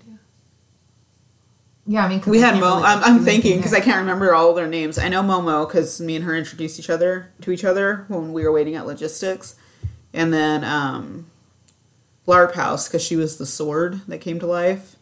[1.88, 2.78] Yeah, I mean, we I had Mo.
[2.78, 4.98] really I'm, I'm thinking because I can't remember all their names.
[4.98, 8.44] I know Momo because me and her introduced each other to each other when we
[8.44, 9.56] were waiting at logistics,
[10.12, 11.28] and then um,
[12.28, 14.96] LARP House because she was the sword that came to life.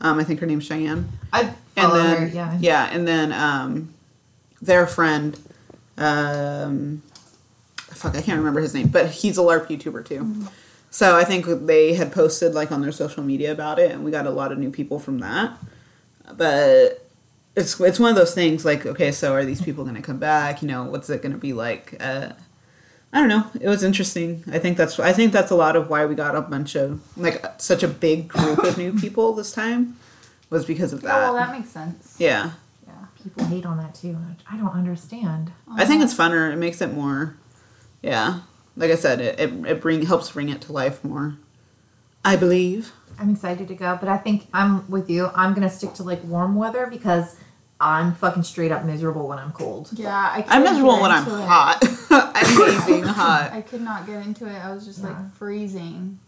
[0.00, 1.08] Um, I think her name's Cheyenne.
[1.32, 2.58] I and then her, yeah.
[2.60, 3.94] yeah, and then um,
[4.60, 5.38] their friend,
[5.96, 7.02] um,
[7.76, 10.48] fuck, I can't remember his name, but he's a LARP YouTuber too.
[10.94, 14.12] So I think they had posted like on their social media about it, and we
[14.12, 15.58] got a lot of new people from that.
[16.36, 17.04] But
[17.56, 20.18] it's it's one of those things like okay, so are these people going to come
[20.18, 20.62] back?
[20.62, 21.96] You know, what's it going to be like?
[21.98, 22.28] Uh,
[23.12, 23.44] I don't know.
[23.60, 24.44] It was interesting.
[24.52, 27.00] I think that's I think that's a lot of why we got a bunch of
[27.16, 29.96] like such a big group of new people this time
[30.48, 31.18] was because of Oh, that.
[31.18, 32.14] well, that makes sense.
[32.18, 32.52] yeah.
[32.86, 32.92] Yeah.
[33.20, 34.16] People hate on that too.
[34.48, 35.50] I don't understand.
[35.76, 36.52] I think it's funner.
[36.52, 37.36] It makes it more
[38.00, 38.42] yeah.
[38.76, 41.36] Like I said, it, it, it bring helps bring it to life more.
[42.24, 42.92] I believe.
[43.18, 45.30] I'm excited to go, but I think I'm with you.
[45.34, 47.36] I'm gonna stick to like warm weather because
[47.80, 49.90] I'm fucking straight up miserable when I'm cold.
[49.92, 50.38] Yeah, I.
[50.38, 51.46] I'm couldn't miserable when I'm it.
[51.46, 51.78] hot.
[52.10, 53.52] I hate being hot.
[53.52, 54.56] I could not get into it.
[54.58, 55.08] I was just Yeah.
[55.10, 56.18] like freezing.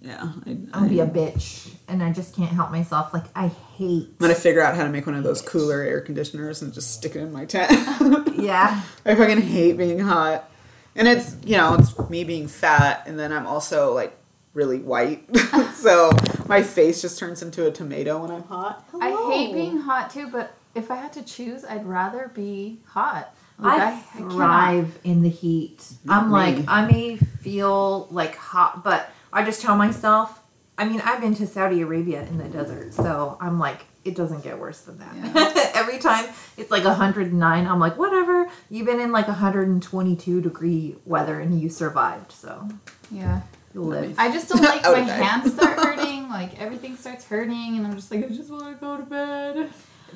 [0.00, 0.32] Yeah.
[0.44, 3.14] I, I'll be a bitch, and I just can't help myself.
[3.14, 4.08] Like I hate.
[4.08, 6.94] I'm gonna figure out how to make one of those cooler air conditioners and just
[6.94, 7.70] stick it in my tent.
[8.36, 10.48] Yeah, I fucking hate being hot.
[10.96, 14.16] And it's, you know, it's me being fat, and then I'm also like
[14.54, 15.24] really white.
[15.74, 16.10] so
[16.48, 18.88] my face just turns into a tomato when I'm hot.
[19.00, 23.34] I hate being hot too, but if I had to choose, I'd rather be hot.
[23.58, 24.32] Like, I cannot.
[24.32, 25.86] thrive in the heat.
[26.08, 26.32] I'm Me.
[26.32, 30.42] like, I may feel like hot, but I just tell myself,
[30.76, 34.42] I mean, I've been to Saudi Arabia in the desert, so I'm like, it doesn't
[34.44, 35.72] get worse than that.
[35.74, 38.48] Every time it's like 109, I'm like, whatever.
[38.70, 42.68] You've been in like 122 degree weather and you survived, so
[43.10, 43.40] Yeah.
[43.74, 44.14] you'll live.
[44.18, 46.28] I just don't like I my would've hands start hurting.
[46.28, 49.70] Like everything starts hurting, and I'm just like, I just want to go to bed.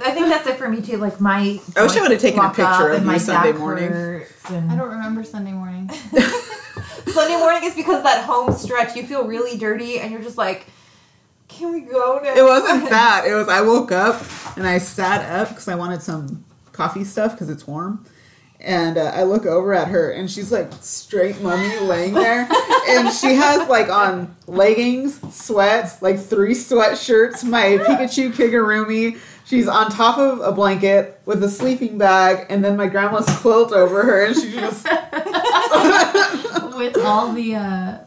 [0.05, 0.97] I think that's it for me too.
[0.97, 3.93] Like my, I wish I would've taken a picture of you my Sunday morning.
[4.49, 5.91] and- I don't remember Sunday morning.
[7.07, 10.67] Sunday morning is because that home stretch, you feel really dirty and you're just like,
[11.51, 12.35] can we go now?
[12.35, 13.27] It wasn't that.
[13.27, 14.23] It was I woke up
[14.57, 18.05] and I sat up because I wanted some coffee stuff because it's warm.
[18.61, 22.49] And uh, I look over at her and she's like straight mummy laying there.
[22.89, 29.19] and she has like on leggings, sweats, like three sweatshirts, my Pikachu Kigurumi.
[29.47, 33.73] She's on top of a blanket with a sleeping bag and then my grandma's quilt
[33.73, 34.85] over her and she just
[36.77, 37.99] With all the uh,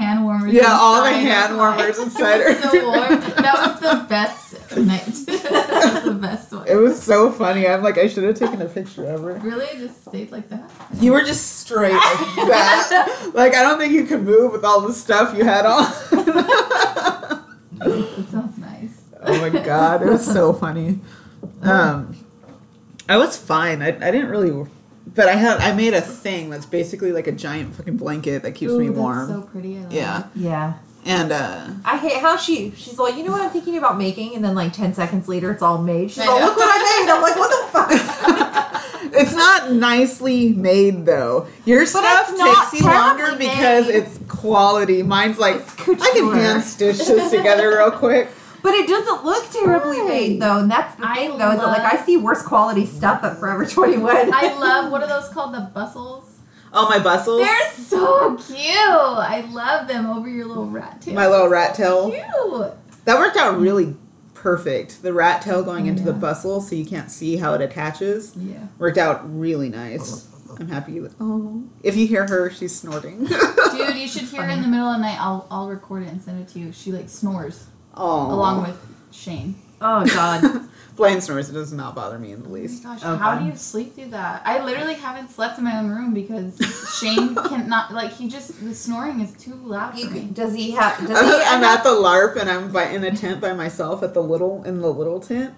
[0.00, 0.52] hand warmers.
[0.52, 2.54] Yeah, all the hand warmers inside her.
[2.54, 3.20] so warm.
[3.20, 5.04] That was the best night.
[6.04, 6.66] the best one.
[6.66, 7.68] It was so funny.
[7.68, 9.34] I'm like, I should have taken a picture of her.
[9.34, 10.70] Really, it just stayed like that.
[11.00, 13.06] You were just straight like that.
[13.34, 15.84] Like I don't think you could move with all the stuff you had on.
[17.72, 19.02] That sounds nice.
[19.22, 20.98] oh my god, it was so funny.
[21.62, 22.16] Um,
[23.08, 23.82] I was fine.
[23.82, 24.68] I, I didn't really,
[25.14, 28.52] but I had I made a thing that's basically like a giant fucking blanket that
[28.52, 29.28] keeps Ooh, me that's warm.
[29.28, 29.78] so pretty.
[29.78, 30.26] I love yeah, it.
[30.36, 30.74] Yeah.
[31.04, 34.34] and uh, I hate how she she's like, you know what I'm thinking about making,
[34.34, 36.10] and then like ten seconds later it's all made.
[36.10, 36.46] She's I like, know.
[36.46, 37.12] look what I made.
[37.12, 39.10] I'm like, what the fuck?
[39.20, 41.46] it's not nicely made though.
[41.64, 45.02] Your stuff takes you longer terribly because it's quality.
[45.02, 48.28] Mine's like It's I can hand stitch this together real quick.
[48.62, 50.08] But it doesn't look terribly Right.
[50.08, 51.50] made though, and that's the I thing though.
[51.52, 54.32] Is that like I see worse quality stuff at Forever 21.
[54.34, 55.54] I love what are those called?
[55.54, 56.26] The bustles.
[56.72, 57.40] Oh my bustles.
[57.42, 58.58] They're so cute.
[58.68, 61.14] I love them over your little rat tail.
[61.14, 62.10] My little rat tail.
[62.10, 62.72] Cute.
[63.06, 63.96] That worked out really
[64.34, 65.02] perfect.
[65.02, 68.66] The rat tail going into the bustle so you can't see how it attaches Yeah.
[68.78, 70.26] worked out really nice.
[70.58, 71.62] I'm happy with Oh.
[71.82, 73.24] If you hear her, she's snorting.
[73.72, 75.16] Dude, you should hear her in the middle of the night.
[75.20, 76.72] I'll I'll record it and send it to you.
[76.72, 78.32] She like snores Oh.
[78.34, 78.78] along with
[79.12, 79.54] Shane.
[79.80, 80.68] oh god.
[80.96, 81.48] Blaine snores.
[81.48, 82.82] It does not bother me in the Oh my least.
[82.82, 83.38] gosh, Oh, how God.
[83.40, 84.42] do you sleep through that?
[84.44, 86.58] I literally haven't slept in my own room because
[87.00, 90.20] Shane cannot like he just the snoring is too loud You for me.
[90.32, 90.98] does he have?
[90.98, 94.02] Does I'm, he I'm at the LARP and I'm by, in a tent by myself
[94.02, 95.54] at the little in the little tent.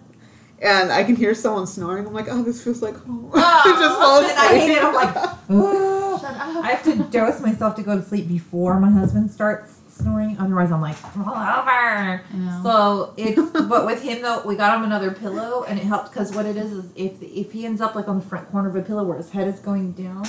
[0.61, 2.07] And I can hear someone snoring.
[2.07, 3.33] I'm like, oh, this feels like home.
[3.35, 4.85] I oh, just fall and I hate it.
[4.85, 5.17] I'm like,
[5.51, 6.65] "Ugh." Shut up.
[6.65, 10.37] I have to dose myself to go to sleep before my husband starts snoring.
[10.39, 12.23] Otherwise, I'm like, roll over.
[12.63, 16.33] So it's but with him though, we got him another pillow, and it helped because
[16.35, 18.77] what it is is if if he ends up like on the front corner of
[18.77, 20.25] a pillow where his head is going down,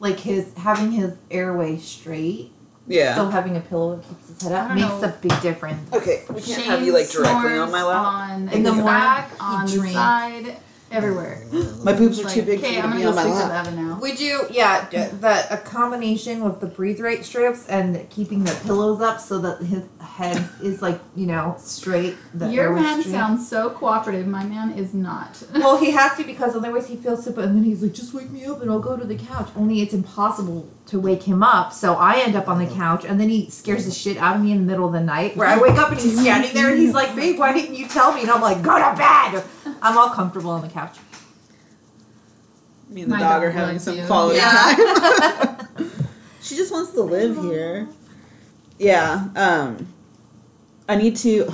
[0.00, 2.52] like his having his airway straight,
[2.86, 3.12] Yeah.
[3.14, 5.08] still having a pillow that keeps his head I up don't makes know.
[5.08, 5.92] a big difference.
[5.92, 8.06] okay, we can't Shane have you like directly on my lap.
[8.06, 9.92] On In the his morning, back, he on the drinks.
[9.94, 10.56] side,
[10.90, 11.42] everywhere.
[11.84, 13.14] My boobs are Like, too big for okay, you I'm to gonna be go on
[13.16, 13.66] my sleep with lap.
[13.66, 13.98] Evan now.
[14.00, 18.54] Would you, yeah, d- that a combination with the breathe right strips and keeping the
[18.64, 22.16] pillows up so that his head is like you know straight.
[22.34, 23.12] The Your airway man straight.
[23.12, 24.26] sounds so cooperative.
[24.26, 25.42] My man is not.
[25.54, 27.40] Well, he has to because otherwise he feels super.
[27.42, 29.80] And then he's like, "Just wake me up and I'll go to the couch." Only
[29.82, 33.28] it's impossible to wake him up, so I end up on the couch, and then
[33.28, 35.36] he scares the shit out of me in the middle of the night.
[35.36, 37.88] Where I wake up and he's standing there, and he's like, "Babe, why didn't you
[37.88, 39.42] tell me?" And I'm like, "Go to bed."
[39.82, 40.96] I'm all comfortable on the couch.
[42.88, 44.04] Me and the My dog are having some you.
[44.06, 45.56] quality Yeah.
[45.76, 45.90] time.
[46.40, 47.88] she just wants to live here.
[48.78, 49.28] Yeah.
[49.34, 49.88] Um
[50.88, 51.52] I need to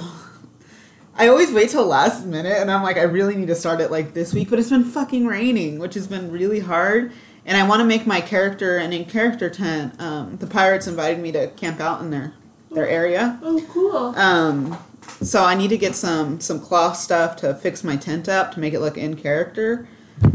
[1.15, 3.91] I always wait till last minute and I'm like I really need to start it
[3.91, 7.13] like this week, but it's been fucking raining, which has been really hard.
[7.45, 10.01] And I want to make my character and in character tent.
[10.01, 12.35] Um, the pirates invited me to camp out in their
[12.71, 13.39] their area.
[13.43, 13.97] Oh, cool.
[14.17, 14.79] Um,
[15.21, 18.61] so I need to get some some cloth stuff to fix my tent up to
[18.61, 19.87] make it look in character.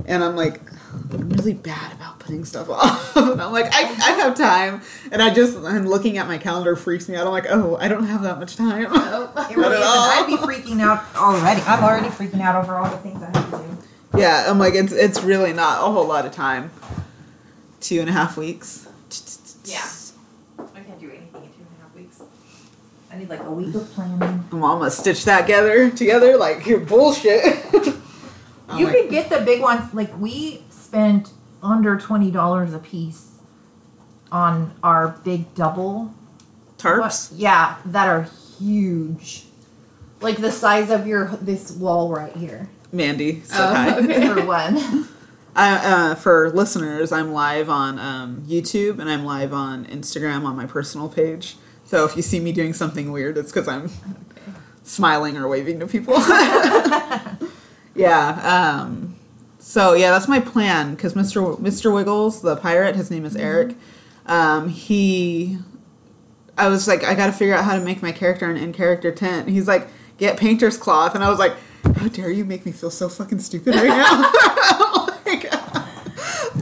[0.06, 0.60] And I'm like,
[1.14, 3.16] I'm really bad about putting stuff off.
[3.16, 4.82] and I'm like, I, I have time.
[5.12, 7.26] And I just I'm looking at my calendar freaks me out.
[7.26, 8.88] I'm like, oh, I don't have that much time.
[9.50, 10.10] It really at all.
[10.10, 11.62] I'd be freaking out already.
[11.62, 14.20] I'm already freaking out over all the things I have to do.
[14.20, 16.72] yeah, I'm like, it's it's really not a whole lot of time.
[17.80, 18.88] Two and a half weeks.
[19.64, 19.86] Yeah.
[20.60, 22.22] I can't do anything in two and a half weeks.
[23.18, 24.46] I need like a week of planning.
[24.54, 27.44] Almost stitch that together together like you're bullshit.
[27.74, 29.92] You like, could get the big ones.
[29.92, 31.32] Like we spent
[31.64, 33.32] under twenty dollars a piece
[34.32, 36.14] on our big double
[36.78, 37.00] tarps.
[37.32, 38.28] What- Yeah, that are
[38.60, 39.46] huge.
[40.22, 42.70] Like the size of your this wall right here.
[42.92, 43.98] Mandy, say Oh, hi.
[43.98, 44.28] okay.
[44.36, 45.08] For one.
[45.56, 45.76] I,
[46.12, 50.68] uh, for listeners, I'm live on um, YouTube and I'm live on Instagram on my
[50.68, 51.56] personal page.
[51.88, 53.90] So if you see me doing something weird, it's because I'm
[54.84, 56.16] smiling or waving to people.
[57.96, 58.42] yeah.
[58.44, 59.16] Um,
[59.60, 60.96] so yeah, that's my plan.
[60.96, 61.36] Because Mr.
[61.36, 61.94] W- Mr.
[61.94, 63.76] Wiggles, the pirate, his name is Eric.
[64.26, 65.58] Um, he,
[66.58, 69.14] I was like, I got to figure out how to make my character an in-character
[69.14, 69.48] tent.
[69.48, 71.56] He's like, get painter's cloth, and I was like,
[71.96, 74.94] how dare you make me feel so fucking stupid right now?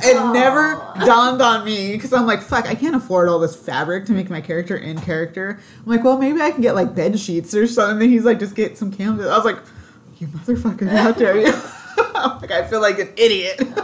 [0.04, 4.06] It never dawned on me because I'm like, fuck, I can't afford all this fabric
[4.06, 5.60] to make my character in character.
[5.80, 8.10] I'm like, well, maybe I can get like bed sheets or something.
[8.10, 9.28] He's like, just get some canvas.
[9.28, 9.60] I was like,
[10.18, 11.52] you motherfucker, how dare you?
[12.42, 13.58] like, I feel like an idiot.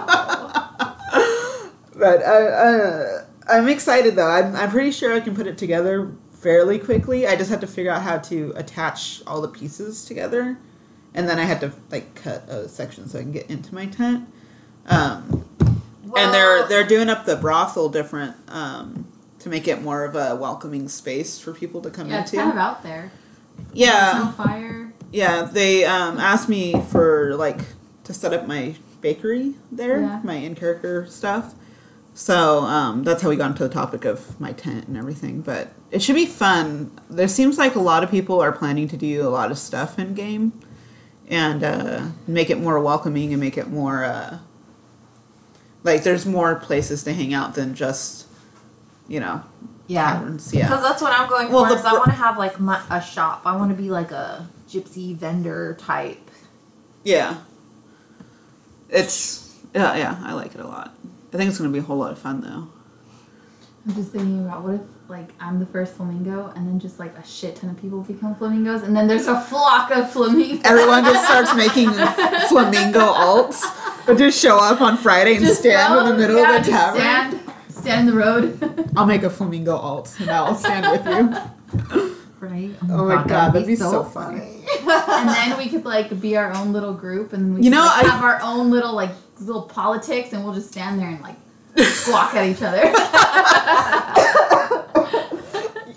[1.95, 4.29] but I, uh, I'm excited though.
[4.29, 7.27] I'm, I'm pretty sure I can put it together fairly quickly.
[7.27, 10.57] I just have to figure out how to attach all the pieces together,
[11.13, 13.85] and then I had to like cut a section so I can get into my
[13.85, 14.27] tent.
[14.87, 15.45] Um,
[16.17, 19.07] and they're they're doing up the brothel different um,
[19.39, 22.43] to make it more of a welcoming space for people to come Yeah, it's into.
[22.43, 23.11] kind of out there.
[23.73, 24.93] yeah, There's no fire.
[25.11, 27.59] yeah, they um, asked me for like
[28.05, 30.19] to set up my bakery there, Yeah.
[30.23, 31.53] my in character stuff.
[32.13, 35.41] So um, that's how we got into the topic of my tent and everything.
[35.41, 36.91] But it should be fun.
[37.09, 39.97] There seems like a lot of people are planning to do a lot of stuff
[39.97, 40.51] in game,
[41.29, 44.39] and uh, make it more welcoming and make it more uh,
[45.83, 48.27] like there's more places to hang out than just
[49.07, 49.41] you know
[49.87, 50.13] Yeah.
[50.13, 50.53] taverns.
[50.53, 50.67] Yeah.
[50.67, 51.73] Because that's what I'm going Well, for.
[51.73, 53.41] the is I want to have like my, a shop.
[53.45, 56.29] I want to be like a gypsy vendor type.
[57.03, 57.37] Yeah.
[58.89, 60.93] It's yeah, yeah, I like it a lot.
[61.33, 62.67] I think it's gonna be a whole lot of fun though.
[63.87, 64.81] I'm just thinking about what if
[65.11, 68.33] like I'm the first flamingo and then just like a shit ton of people become
[68.33, 70.61] flamingos and then there's a flock of flamingos.
[70.63, 71.91] Everyone just starts making
[72.47, 73.61] flamingo alts,
[74.07, 76.71] but just show up on Friday and Just stand in the middle yeah, of the
[76.71, 77.01] tavern.
[77.01, 78.89] Stand, stand in the road.
[78.95, 82.15] I'll make a flamingo alt and I'll stand with you.
[82.39, 82.71] Right?
[82.89, 84.63] Oh my god, that'd be so funny.
[84.87, 87.75] and then we could like be our own little group and then we You could
[87.77, 91.09] know, like, I- have our own little like little politics and we'll just stand there
[91.09, 91.35] and like
[91.77, 92.93] squawk at each other.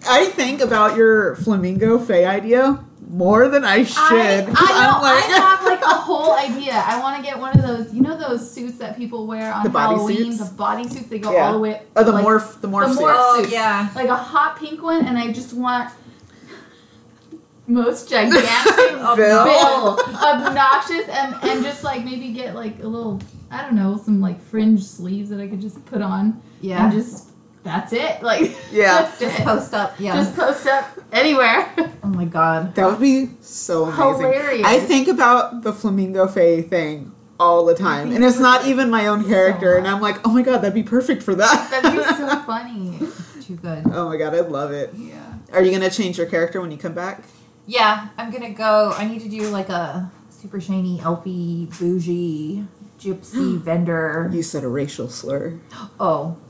[0.08, 3.96] I think about your flamingo Fey idea more than I should.
[3.98, 4.76] I, I 'cause know.
[4.76, 6.72] I'm like, I have like a whole idea.
[6.74, 7.92] I want to get one of those.
[7.94, 10.32] You know those suits that people wear on The body Halloween.
[10.32, 10.48] suits?
[10.50, 11.06] The body suits.
[11.08, 11.46] They go Yeah.
[11.46, 11.82] all the way.
[11.96, 13.02] oh, the like, morph, the morph the suit.
[13.04, 13.52] morph- Oh suits.
[13.52, 13.88] yeah.
[13.94, 15.90] like a hot pink one, and I just want
[17.66, 18.44] most gigantic
[19.16, 19.16] Bill.
[19.16, 23.20] bill, obnoxious, and and just like maybe get like a little.
[23.50, 26.84] I don't know, some like fringe sleeves that I could just put on, Yeah.
[26.84, 27.30] and just
[27.64, 28.22] that's it.
[28.22, 29.10] Like Yeah.
[29.18, 29.44] just it.
[29.44, 29.98] post up.
[29.98, 30.14] Yeah.
[30.14, 31.72] just post up anywhere.
[32.02, 32.74] oh my god.
[32.76, 34.22] That would be so amazing.
[34.32, 34.66] Hilarious.
[34.66, 39.08] I think about the flamingo Fey thing all the time, and it's not even my
[39.08, 39.88] own So character, and.
[39.88, 41.68] I'm like, oh my god, that'd be perfect for that.
[41.70, 42.96] That'd be so funny.
[43.00, 43.82] It's too good.
[43.92, 44.94] oh my god, I love it.
[44.94, 45.34] Yeah.
[45.52, 47.24] Are you gonna change your character when you come back?
[47.66, 48.92] Yeah, I'm gonna go.
[48.96, 52.66] I need to do like a super shiny, elfy, bougie,
[53.00, 54.30] gypsy vendor.
[54.32, 55.58] You said a racial slur.
[55.98, 56.43] Oh, F-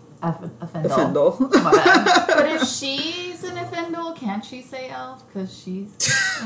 [0.61, 0.89] offendal.
[0.91, 1.37] Offendal.
[1.63, 2.27] My bad.
[2.37, 5.27] But if she's an offendal, can't she say elf?
[5.27, 5.89] Because she's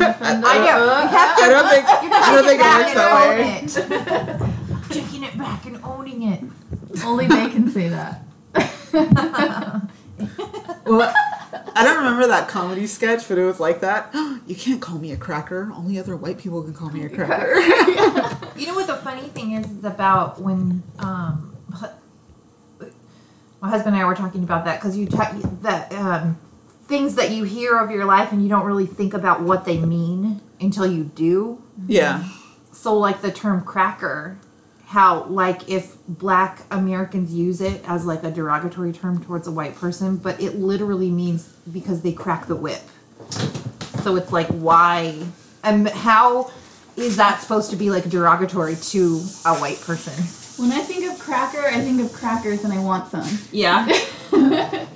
[0.00, 0.50] an offendal.
[0.50, 0.84] I know.
[1.02, 3.98] You have to- I don't think I don't think it works that way.
[4.06, 4.88] that.
[4.90, 6.42] Taking it back and owning it.
[7.04, 8.22] Only they can say that.
[10.86, 11.12] Well,
[11.74, 14.14] I don't remember that comedy sketch, but it was like that.
[14.48, 15.70] You can't call me a cracker.
[15.76, 17.58] Only other white people can call me a cracker.
[18.56, 21.54] You know what the funny thing is, is about when um,
[23.60, 26.38] my husband and I were talking about that because you talk that um,
[26.84, 29.78] things that you hear of your life and you don't really think about what they
[29.78, 31.62] mean until you do.
[31.86, 32.28] yeah.
[32.72, 34.38] So, like the term cracker,
[34.86, 39.74] how like if black Americans use it as like a derogatory term towards a white
[39.74, 42.80] person, but it literally means because they crack the whip.
[44.02, 45.14] So it's like why
[45.62, 46.50] and how
[46.96, 50.14] is that supposed to be like derogatory to a white person?
[50.58, 53.26] When I think of cracker, I think of crackers and I want some.
[53.52, 53.86] Yeah.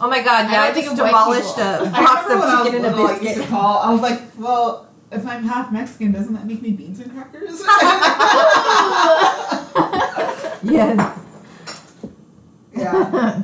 [0.00, 1.64] Oh my god, yeah, I I, think just of white demolished people.
[1.64, 3.48] a I box of chicken and a biscuit.
[3.48, 7.10] call, I was like, well, if I'm half Mexican, doesn't that make me beans and
[7.12, 7.60] crackers?
[10.62, 11.18] Yes.
[12.76, 13.42] yeah.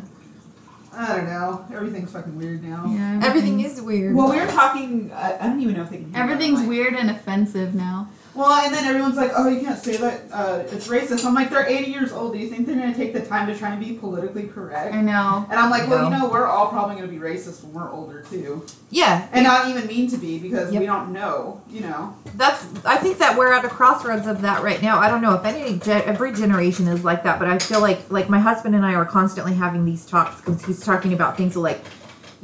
[0.96, 1.64] I don't know.
[1.74, 2.86] Everything's fucking weird now.
[2.88, 4.14] Yeah, Everything is weird.
[4.14, 5.10] Well, we were talking.
[5.12, 6.12] I, I don't even know if they can.
[6.12, 6.68] hear Everything's that.
[6.68, 8.08] weird and offensive now.
[8.34, 10.22] Well, and then everyone's like, "Oh, you can't say that.
[10.32, 12.32] Uh, it's racist." I'm like, "They're 80 years old.
[12.32, 15.00] Do you think they're gonna take the time to try and be politically correct?" I
[15.00, 15.46] know.
[15.50, 18.24] And I'm like, "Well, you know, we're all probably gonna be racist when we're older
[18.28, 20.80] too, Yeah, and not even mean to be because Yep.
[20.80, 21.60] we don't know.
[21.70, 22.64] You know." that's.
[22.84, 24.98] I think that we're at a crossroads of that right now.
[24.98, 28.28] I don't know if any every generation is like that, but I feel like like
[28.28, 31.84] my husband and I are constantly having these talks because he's talking about things like,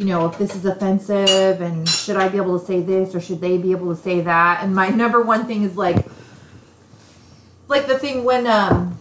[0.01, 3.21] you know, if this is offensive and should I be able to say this or
[3.21, 4.65] should they be able to say that?
[4.65, 6.07] And my number one thing is like,
[7.69, 8.97] like the thing when um.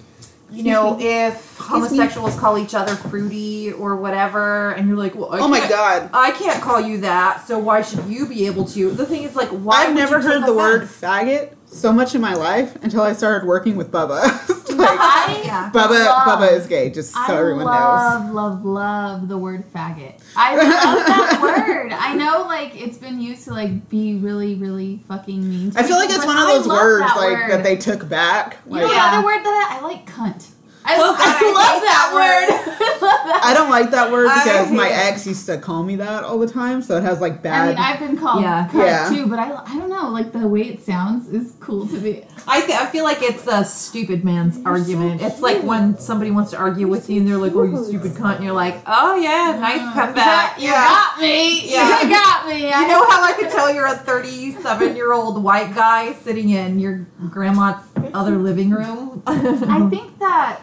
[0.51, 5.37] You know, if homosexuals call each other fruity or whatever, and you're like, "Well, I
[5.37, 6.09] Oh my God.
[6.11, 9.35] I can't call you that, so why should you be able to?" The thing is,
[9.35, 9.85] like, why?
[9.85, 10.99] I've never heard the word offense?
[10.99, 14.21] faggot so much in my life until I started working with Bubba.
[14.77, 15.69] like, I Yeah.
[15.73, 17.73] Bubba, love- Bubba is gay, just so I everyone knows.
[17.75, 20.19] love, love, love the word faggot.
[20.35, 20.67] I love
[21.07, 21.91] that word.
[21.93, 25.71] I know, like, it's been used to, like, be really, really fucking mean.
[25.71, 27.51] To I feel like it's one of those love words that like word.
[27.51, 28.57] that they took back.
[28.67, 29.11] You know Yeah.
[29.11, 30.47] the other word that I, I like cunt.
[30.89, 32.49] I, I, I love that, that word.
[32.49, 33.41] I love that.
[33.45, 34.93] I don't like that word because my it.
[34.93, 37.67] ex used to call me that all the time, so it has like I bad.
[37.69, 38.67] mean, I've been called Yeah.
[38.71, 39.09] cunt Yeah.
[39.09, 42.23] too, but I, I don't know, like the way it sounds is cool to me.
[42.47, 45.21] I th- I feel like it's a stupid man's argument.
[45.21, 48.13] it's like when somebody wants to argue with you and they're like, "Oh, you stupid
[48.13, 49.61] cunt," and you're like, "Oh yeah, mm-hmm.
[49.61, 51.69] nice comeback." You got me.
[51.69, 52.01] Yeah.
[52.01, 52.63] You got me.
[52.63, 56.79] You know how I could tell you're a 37 year old white guy sitting in
[56.79, 59.21] your grandma's other living room?
[59.27, 60.61] I think that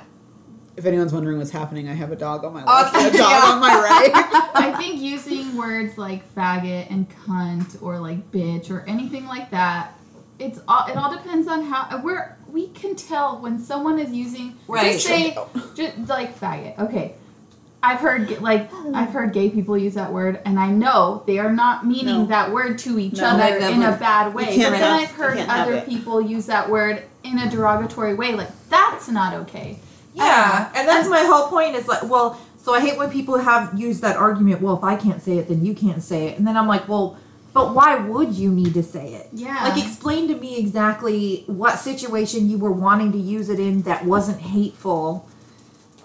[0.76, 3.18] if anyone's wondering what's happening, I have a dog on my Oh, left and a
[3.18, 3.50] dog yeah.
[3.52, 4.10] on my right.
[4.54, 9.94] I think using words like faggot and cunt or like bitch or anything like that,
[10.38, 14.54] it's all it all depends on how we're we can tell when someone is using
[14.68, 14.92] Right.
[14.92, 15.36] just say
[15.74, 16.78] just like faggot.
[16.78, 17.14] Okay.
[17.82, 21.52] I've heard like I've heard gay people use that word, and I know they are
[21.52, 22.26] not meaning No.
[22.26, 24.44] that word to each No, other in a bad way.
[24.46, 28.34] But then have- I've heard other people use that word in a derogatory way.
[28.34, 29.78] Like that's not okay.
[30.16, 31.76] Yeah, and that's my whole point.
[31.76, 34.60] Is like, well, so I hate when people have used that argument.
[34.60, 36.38] Well, if I can't say it, then you can't say it.
[36.38, 37.18] And then I'm like, well,
[37.52, 39.28] but why would you need to say it?
[39.32, 39.62] Yeah.
[39.62, 44.04] Like, explain to me exactly what situation you were wanting to use it in that
[44.04, 45.28] wasn't hateful,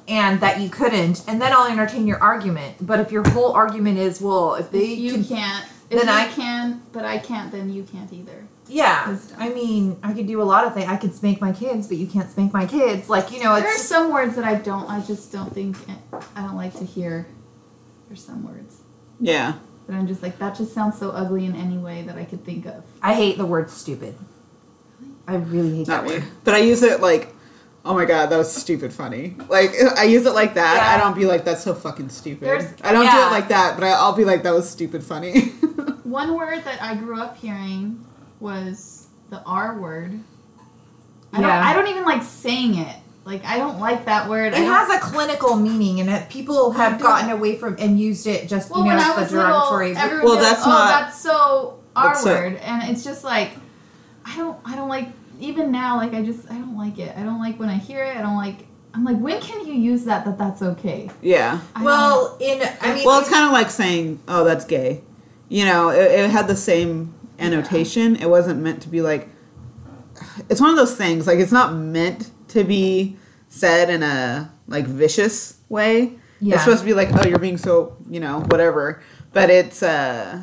[0.08, 2.86] and that you couldn't, and then I'll entertain your argument.
[2.86, 5.66] But if your whole argument is, well, if they you can, can't.
[5.90, 8.46] If then I- can, but I can't, then you can't either.
[8.72, 10.88] Yeah, I mean, I could do a lot of things.
[10.88, 13.10] I could spank my kids, but you can't spank my kids.
[13.10, 14.90] Like, you know, There are it's some words that I don't.
[14.90, 15.78] I just don't think.
[16.36, 17.28] I don't like to hear.
[18.08, 18.78] There's some words
[19.20, 19.54] yeah.
[19.88, 20.56] But I'm just like that.
[20.58, 22.84] Just sounds so ugly in any way that I could think of.
[23.02, 24.16] I hate the word stupid.
[25.28, 26.20] I really hate Not that me.
[26.20, 26.24] word.
[26.44, 27.34] But I use it like,
[27.86, 29.36] oh my god, that was stupid funny.
[29.50, 30.76] Like I use it like that.
[30.78, 30.96] Yeah.
[30.96, 32.42] I don't be like that's so fucking stupid.
[32.48, 35.42] There's- I don't do it like that, but I'll be like that was stupid funny.
[36.04, 38.04] One word that I grew up hearing
[38.42, 40.20] was the R word.
[41.34, 41.48] I don't.
[41.50, 41.66] Yeah.
[41.66, 42.96] I don't even like saying it.
[43.24, 44.54] Like I don't like that word.
[44.54, 48.50] It has a clinical meaning, and it, people have gotten away from and used it
[48.50, 49.96] just Well, you know when as I the was little, derogatory.
[49.96, 53.24] everyone Well, goes, that's "Oh, not- that's so R that's so- word," and it's just
[53.24, 53.52] like,
[54.26, 55.10] I don't, I don't like.
[55.40, 57.16] Even now, like I just, I don't like it.
[57.18, 58.16] I don't like when I hear it.
[58.16, 58.68] I don't like.
[58.94, 60.26] I'm like, when can you use that?
[60.26, 61.10] That that's okay.
[61.22, 61.62] yeah.
[61.76, 65.02] I well, in I mean, Well, it's kind of like saying, "Oh, that's gay."
[65.50, 68.16] You know, it, it had the same annotation.
[68.16, 69.30] It wasn't meant to be like.
[70.50, 71.28] It's one of those things.
[71.28, 73.18] Like it's not meant to be
[73.50, 76.14] said in a like vicious way.
[76.40, 76.56] Yeah.
[76.56, 79.02] It's supposed to be like, "Oh, you're being so," you know, whatever.
[79.34, 80.42] But it's uh,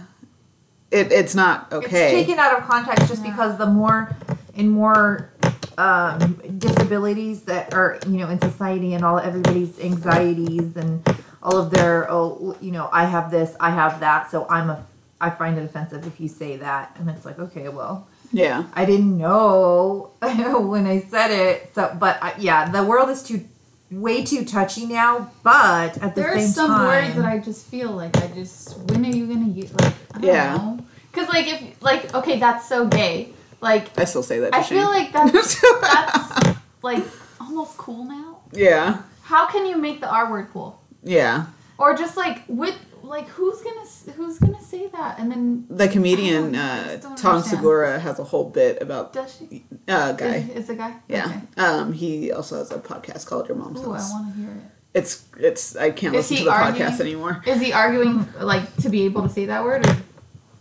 [0.90, 2.18] it it's not okay.
[2.20, 3.30] It's taken out of context just Yeah.
[3.30, 4.14] because the more
[4.56, 5.30] and more
[5.76, 11.06] um, disabilities that are you know in society and all everybody's anxieties and
[11.42, 14.84] all of their oh you know I have this I have that so I'm a
[15.20, 18.64] I find it offensive if you say that and it's like okay well yeah.
[18.74, 23.44] I didn't know when I said it so but I, yeah the world is too
[23.90, 27.38] way too touchy now but at the there are same some time words that I
[27.38, 28.76] just feel like I just.
[28.90, 29.72] When are you gonna use?
[29.72, 30.56] Like, I don't Yeah.
[30.56, 30.78] know.
[31.10, 33.32] Because like if like okay, that's so gay.
[33.62, 34.52] Like I still say that.
[34.52, 34.86] To I feel Shane.
[34.86, 37.02] like that's that's like
[37.40, 38.40] almost cool now.
[38.52, 40.80] yeah, How can you make the R word cool?
[41.02, 41.46] yeah.
[41.78, 42.74] Or just like with
[43.08, 47.44] like who's gonna who's gonna say that and then The comedian uh, Tom understand.
[47.44, 49.64] Segura has a whole bit about does she?
[49.88, 50.36] uh, guy.
[50.36, 50.94] Is, is the guy?
[51.08, 51.24] Yeah.
[51.26, 51.40] Okay.
[51.56, 54.10] Um, he also has a podcast called Your Mom's Ooh, I House.
[54.12, 54.62] want to hear it.
[54.94, 56.90] It's it's I can't Is listen to the arguing?
[56.90, 57.42] podcast anymore.
[57.46, 59.96] Is he arguing like to be able to say that word or,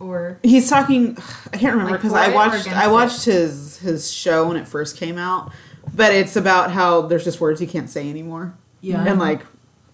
[0.00, 1.16] or He's talking.
[1.52, 2.92] I can't remember because for I it or watched I it?
[2.92, 5.52] watched his his show when it first came out,
[5.94, 9.42] but it's about how there's just words you can't say anymore, yeah and like,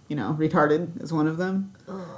[0.08, 1.72] you know, retarded is one of them.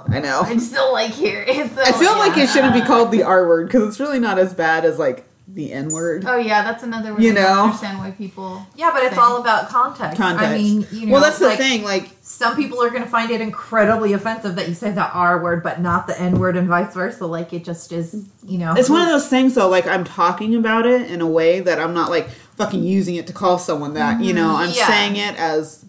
[0.09, 0.41] I know.
[0.41, 1.69] I just don't like hearing.
[1.69, 4.37] So, I feel like it shouldn't be called the R word because it's really not
[4.39, 6.25] as bad as like the N word.
[6.27, 7.23] Oh yeah, that's another word.
[7.23, 7.63] You know?
[7.63, 8.65] understand why people.
[8.75, 9.23] Yeah, but it's Same.
[9.23, 10.17] all about context.
[10.17, 10.45] Context.
[10.45, 11.83] I mean, you know, well, that's the like, thing.
[11.83, 15.41] Like, Some people are going to find it incredibly offensive that you say the R
[15.41, 17.25] word, but not the N word, and vice versa.
[17.25, 18.73] Like it just is, you know.
[18.75, 19.69] it's one of those things though.
[19.69, 23.27] Like, I'm talking about it in a way that I'm not like fucking using it
[23.27, 24.19] to call someone that.
[24.19, 24.35] You mm-hmm.
[24.35, 24.87] know, I'm Yeah.
[24.87, 25.85] saying it as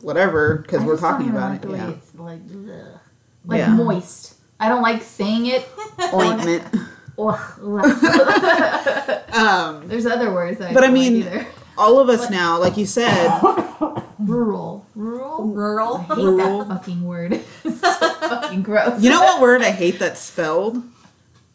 [0.00, 1.70] whatever because we're talking about like it.
[1.70, 1.90] Yeah.
[1.90, 2.98] It's like, ugh.
[3.46, 3.72] like Yeah.
[3.74, 4.34] moist.
[4.58, 5.68] I don't like saying it.
[6.14, 6.64] Ointment.
[9.32, 11.46] Um, There's other words that I But I don't like mean- either.
[11.78, 12.30] all of us What?
[12.30, 13.40] now, like you said,
[14.18, 14.86] Rural.
[14.94, 15.44] Rural?
[15.44, 15.96] rural.
[15.96, 16.64] I hate Rural.
[16.64, 17.32] that fucking word.
[17.64, 19.02] It's so fucking gross.
[19.02, 20.82] you know what word I hate that's spelled?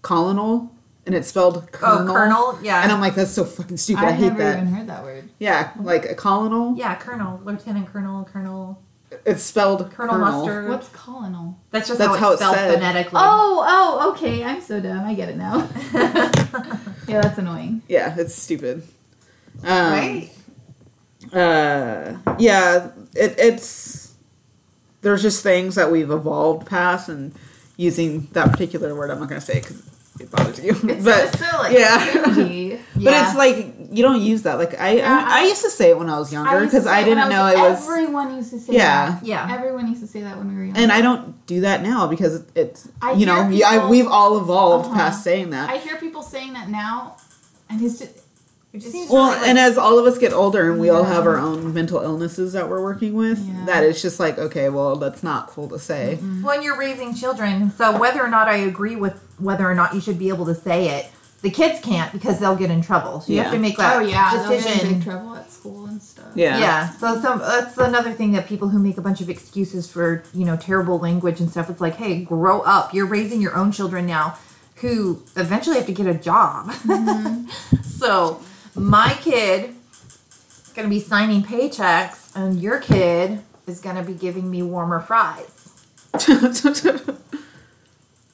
[0.02, 0.72] Colonel.
[1.06, 2.14] And it's spelled Oh, colonel.
[2.14, 2.60] colonel.
[2.64, 2.82] Yeah.
[2.82, 4.04] And I'm like, that's so fucking stupid.
[4.04, 4.58] I I've hate never that.
[4.58, 5.15] even heard that word.
[5.40, 6.76] Yeah, like a colonel.
[6.78, 8.82] yeah, colonel, lieutenant colonel, colonel,
[9.26, 10.40] It's spelled colonel, colonel.
[10.40, 10.70] mustard.
[10.70, 11.60] What's colonel?
[11.72, 12.74] That's just That's how how it's it's spelled said.
[12.76, 13.20] phonetically.
[13.22, 14.44] Oh, oh, okay.
[14.44, 15.04] I'm so dumb.
[15.06, 15.68] I get it now.
[17.08, 17.82] yeah, that's annoying.
[17.88, 18.84] Yeah, it's stupid.
[19.64, 20.30] Um, right.
[21.34, 24.14] uh yeah it, it's
[25.02, 27.34] there's just things that we've evolved past and
[27.78, 29.82] using that particular word i'm not going to say because
[30.20, 31.74] it bothers you It's but so silly.
[31.80, 32.00] yeah.
[32.12, 32.80] Cringy.
[32.96, 33.58] but it's like
[33.92, 36.10] you don't use that like i Yeah, I, I I- used to say it when
[36.10, 39.12] i was younger because say i, didn't know it was Everyone used to say Yeah.
[39.12, 39.26] that.
[39.26, 39.54] Yeah.
[39.54, 40.78] Everyone used to say that when we were young.
[40.78, 44.08] and i don't do that now because it's I you know hear I, people- we've
[44.08, 44.96] all evolved Uh-huh.
[44.96, 47.18] past saying that I hear people saying that now,
[47.70, 48.22] and it's just.
[48.76, 50.90] It just seems well really, like- and as all of us get older and we
[50.90, 53.66] all have our own mental illnesses that we're working with Yeah.
[53.68, 56.44] that it's just like okay well that's not cool to say mm-hmm.
[56.44, 60.02] when you're raising children, so whether or not I agree with whether or not you
[60.02, 61.08] should be able to say it,
[61.42, 63.22] the kids can't because they'll get in trouble.
[63.22, 65.02] So you have to make that Oh yeah, they'll get in decision.
[65.02, 66.32] trouble at school and stuff.
[66.36, 66.90] yeah Yeah.
[66.92, 70.44] So some that's another thing that people who make a bunch of excuses for, you
[70.44, 72.94] know, terrible language and stuff, it's like, hey, grow up.
[72.94, 74.38] You're raising your own children now
[74.78, 76.72] who eventually have to get a job.
[76.72, 77.78] Mm-hmm.
[77.84, 78.42] so
[78.76, 79.74] my kid
[80.30, 85.52] is gonna be signing paychecks and your kid is gonna be giving me warmer fries.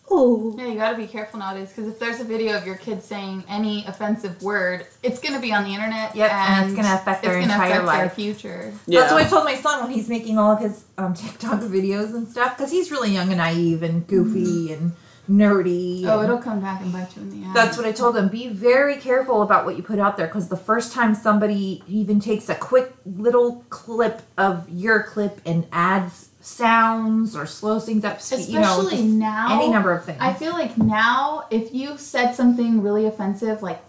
[0.09, 3.03] oh Yeah, you gotta be careful nowadays because if there's a video of your kid
[3.03, 6.15] saying any offensive word, it's gonna be on the internet.
[6.15, 8.13] Yep, and it's gonna affect their entire affect their life.
[8.13, 8.73] future.
[8.87, 11.61] yeah That's what I told my son when he's making all of his um, TikTok
[11.61, 14.93] videos and stuff, because he's really young and naive and goofy and
[15.29, 16.03] nerdy.
[16.05, 17.53] Oh, it'll come back and bite you in the ass.
[17.53, 18.27] That's what I told him.
[18.27, 22.19] Be very careful about what you put out there, because the first time somebody even
[22.19, 28.17] takes a quick little clip of your clip and adds sounds or slows things up,
[28.17, 29.59] Especially you know, now.
[29.59, 30.17] any number of things.
[30.19, 33.79] I feel like now, if you said something really offensive, like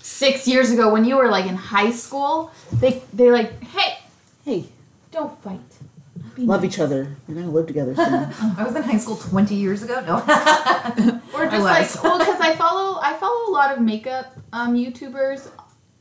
[0.00, 3.98] six years ago when you were like in high school, they they like, hey,
[4.44, 4.64] hey
[5.10, 5.60] don't fight.
[6.34, 8.06] Be love nice." each other you're gonna live together soon
[8.58, 10.00] I was in high school 20 years ago.
[10.06, 10.16] No.
[11.34, 11.94] Or I just was.
[11.96, 15.48] like, well, because I follow I follow a lot of makeup um, YouTubers,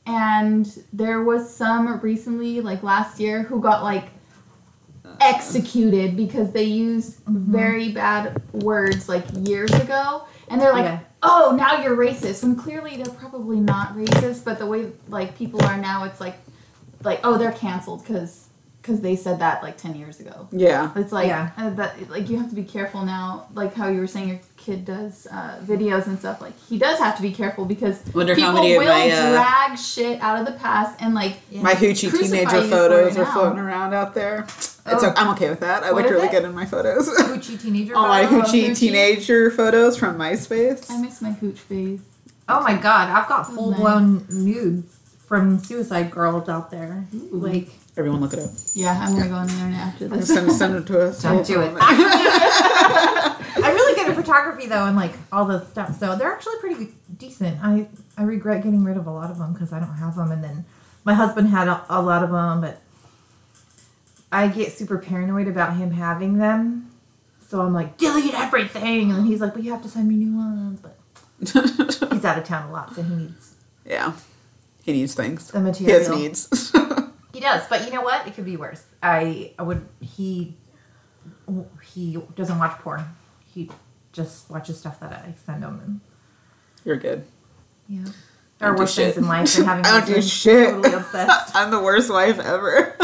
[0.06, 4.10] and there was some recently, like last year, who got like
[5.20, 11.00] executed because they used very bad words like years ago, and they're like, Yeah.
[11.24, 15.64] "Oh, now you're racist," when clearly they're probably not racist, but the way like people
[15.64, 16.36] are now, it's like,
[17.04, 18.48] like, oh, they're canceled because
[18.82, 20.48] because they said that like ten years ago.
[20.52, 21.52] yeah It's like Yeah.
[21.58, 22.10] uh, that.
[22.10, 23.48] Like you have to be careful now.
[23.54, 26.42] Like how you were saying, your kid does uh, videos and stuff.
[26.42, 29.32] Like he does have to be careful because Wonder how people many will my, uh,
[29.32, 33.34] drag shit out of the past and like My hoochie Crucify teenager photos are now.
[33.34, 34.42] floating around out there.
[34.44, 35.10] It's Oh.
[35.10, 35.84] o- I'm okay with that.
[35.84, 36.32] I What look really it?
[36.32, 37.08] good in my photos.
[37.10, 37.96] Gucci teenager.
[37.96, 38.78] All my hoochie Hoochie.
[38.78, 40.90] teenager photos from MySpace.
[40.90, 42.00] I miss my hooch phase.
[42.50, 47.06] Oh my god, I've got Oh, full blown nudes from Suicide Girls out there.
[47.32, 48.52] Like, Everyone look it up.
[48.74, 50.28] Yeah, I'm gonna go on the internet after this.
[50.28, 51.22] Send, send it to us.
[51.22, 51.76] Don't do it.
[51.82, 56.00] I'm really good at photography though, and like all the stuff.
[56.00, 57.60] So they're actually pretty decent.
[57.62, 57.88] I
[58.18, 60.42] I regret getting rid of a lot of them because I don't have them, and
[60.42, 60.66] then
[61.04, 62.82] my husband had a, a lot of them, but
[64.32, 66.92] I get super paranoid about him having them.
[67.50, 70.38] So I'm like, delete everything, and he's like, "But you have to send me new
[70.38, 70.98] ones." But
[72.14, 74.14] he's out of town a lot, so he needs yeah.
[74.84, 75.52] He needs things.
[75.52, 76.00] the material.
[76.00, 76.30] He material.
[76.30, 76.74] has needs.
[77.42, 78.28] He does, but you know what?
[78.28, 78.84] It could be worse.
[79.02, 80.56] I I would he
[81.84, 83.04] he doesn't watch porn.
[83.52, 83.72] He
[84.14, 85.82] just watches stuff that I send him.
[85.84, 86.00] And,
[86.86, 87.26] You're good.
[87.90, 88.14] yeah, there
[88.60, 89.86] I are don't worse things in life than having.
[89.88, 90.70] I don't do shit.
[90.70, 91.56] Totally obsessed.
[91.56, 92.96] I'm the worst wife ever.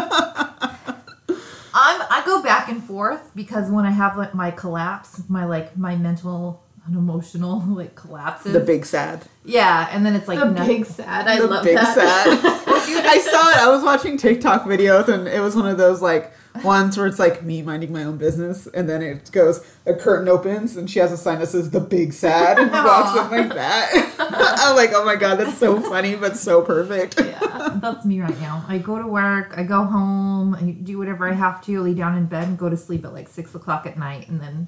[1.80, 5.76] I'm I go back and forth because when I have like my collapse, my like
[5.78, 8.54] my mental and emotional like collapses.
[8.54, 9.24] the big sad.
[9.46, 11.28] yeah, and then it's like the no- big sad.
[11.28, 11.96] I the love big that.
[11.96, 12.67] sad.
[13.06, 13.58] I saw it.
[13.58, 17.20] I was watching TikTok videos, and it was one of those like ones where it's
[17.20, 21.00] like me minding my own business, and then it goes, a curtain opens, and she
[21.00, 24.16] has a sign that says "the big sad," and walks in like that.
[24.20, 27.20] I'm like, oh my god, that's so funny, but so perfect.
[27.20, 27.78] Yeah.
[27.82, 28.66] That's me right now.
[28.68, 32.18] I go to work, I go home, I do whatever I have to, lay down
[32.18, 34.68] in bed and go to sleep at like six o'clock at night, and then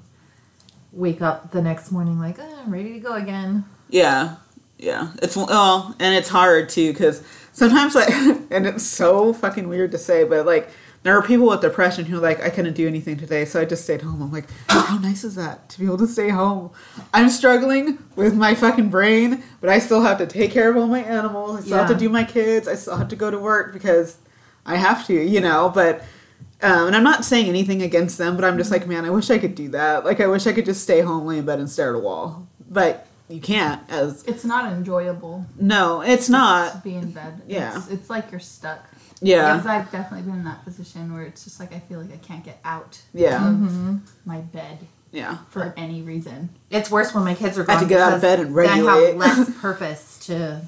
[0.92, 3.64] wake up the next morning like, oh, I'm ready to go again.
[3.88, 4.36] Yeah,
[4.78, 5.12] yeah.
[5.22, 7.22] It's well, and it's hard too because
[7.60, 8.08] sometimes like,
[8.50, 10.68] and it's so fucking weird to say, but like.
[11.02, 13.64] There are people with depression who are like, I couldn't do anything today, so I
[13.64, 14.20] just stayed home.
[14.20, 16.72] I'm like, how nice is that to be able to stay home?
[17.14, 20.86] I'm struggling with my fucking brain, but I still have to take care of all
[20.86, 21.56] my animals.
[21.56, 22.68] I still have to do my kids.
[22.68, 24.18] I still have to go to work because
[24.66, 25.72] I have to, you know.
[25.74, 26.04] But
[26.62, 29.30] um, and I'm not saying anything against them, but I'm just like, man, I wish
[29.30, 30.04] I could do that.
[30.04, 31.98] Like, I wish I could just stay home, lay in bed, and stare at a
[31.98, 32.46] wall.
[32.68, 33.82] But you can't.
[33.90, 36.72] As It's not enjoyable no, it's not.
[36.72, 37.42] to be in bed.
[37.46, 37.76] Yeah.
[37.76, 38.86] It's, it's like you're stuck.
[39.22, 42.12] Yeah, Because I've definitely been in that position where it's just like I feel like
[42.12, 43.96] I can't get out yeah, of mm-hmm.
[44.24, 44.78] my bed
[45.12, 45.38] yeah.
[45.50, 46.50] for any reason.
[46.70, 48.68] It's worse when my kids are I have to get out of bed and then
[48.68, 49.06] I regulate.
[49.08, 50.62] have less purpose to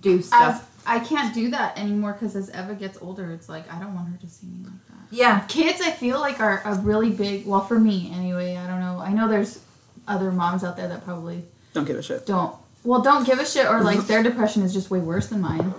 [0.00, 0.82] do As, stuff.
[0.86, 4.08] I can't do that anymore because as Eva gets older, it's like I don't want
[4.08, 5.14] her to see me like that.
[5.16, 5.40] yeah.
[5.46, 7.46] Kids, I feel like are a really big.
[7.46, 8.56] Well, for me anyway.
[8.56, 8.98] I don't know.
[8.98, 9.60] I know there's
[10.08, 12.26] other moms out there that probably Don't give a shit.
[12.26, 12.54] don't.
[12.82, 15.74] Well, don't give a shit, or like their depression is just way worse than mine.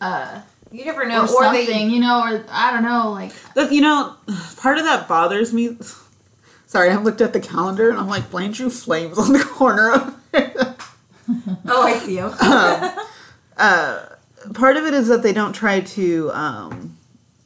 [0.00, 1.22] Uh, You never know.
[1.22, 4.14] Or, something, they you know, or I don't know, like That- You know,
[4.56, 5.76] part of that bothers me.
[6.66, 9.90] Sorry, I looked at the calendar and I'm like, Blaine drew flames on the corner
[9.92, 10.56] of it.
[11.66, 12.24] Oh, I see you.
[13.58, 14.06] uh,
[14.54, 16.96] part of it is that they don't try to um,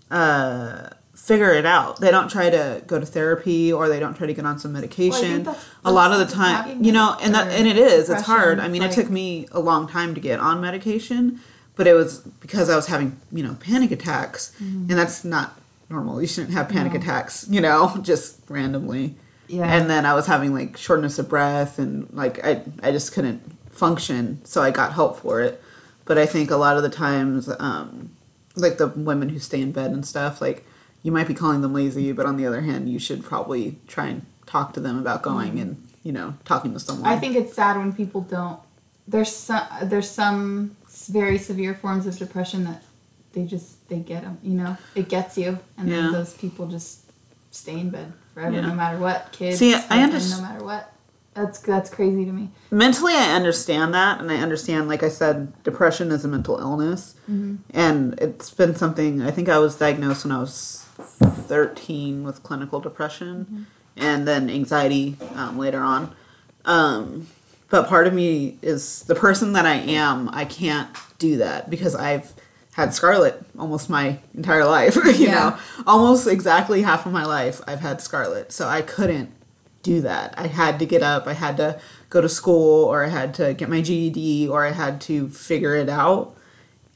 [0.08, 0.90] uh,
[1.22, 2.00] figure it out.
[2.00, 4.72] They don't try to go to therapy or they don't try to get on some
[4.72, 5.44] medication.
[5.44, 8.10] that's- a lot of the time, you know, and that and it is.
[8.10, 8.58] It's hard.
[8.58, 11.40] I mean, like- it took me a long time to get on medication,
[11.76, 14.90] but it was because I was having you know panic attacks, Mm-hmm.
[14.90, 15.58] and that's not
[15.88, 16.20] normal.
[16.20, 19.14] You shouldn't have panic attacks, you know, just randomly.
[19.46, 19.64] Yeah.
[19.72, 23.40] And then I was having like shortness of breath and like I I just couldn't
[23.70, 25.62] function, so I got help for it.
[26.04, 28.10] But I think a lot of the times, um,
[28.56, 30.64] like the women who stay in bed and stuff, like
[31.02, 34.06] you might be calling them lazy, but on the other hand, you should probably try
[34.06, 35.60] and talk to them about going mm-hmm.
[35.60, 37.10] and you know talking to someone.
[37.10, 38.60] I think it's sad when people don't.
[39.08, 40.76] There's some there's some
[41.08, 42.82] very severe forms of depression that
[43.32, 44.38] they just they get them.
[44.42, 46.02] You know, it gets you, and Yeah.
[46.02, 47.00] then those people just
[47.50, 48.68] stay in bed forever, Yeah.
[48.68, 49.32] no matter what.
[49.32, 50.92] Kids, See, I husband, underst- no matter what.
[51.34, 52.50] That's that's crazy to me.
[52.70, 57.14] mentally i understand that and i understand like i said depression is a mental illness
[57.22, 57.56] mm-hmm.
[57.72, 62.80] and it's been something i think i was diagnosed when i was 13 with clinical
[62.80, 66.14] depression and then anxiety um, later on
[66.64, 67.26] um,
[67.70, 70.88] but part of me is the person that i am i can't
[71.18, 72.32] do that because i've
[72.74, 75.32] had Scarlett almost my entire life you Yeah.
[75.34, 79.30] know almost exactly half of my life i've had Scarlett so i couldn't
[79.82, 80.32] do that.
[80.38, 83.52] I had to get up, I had to go to school, or I had to
[83.52, 86.36] get my GED, or I had to figure it out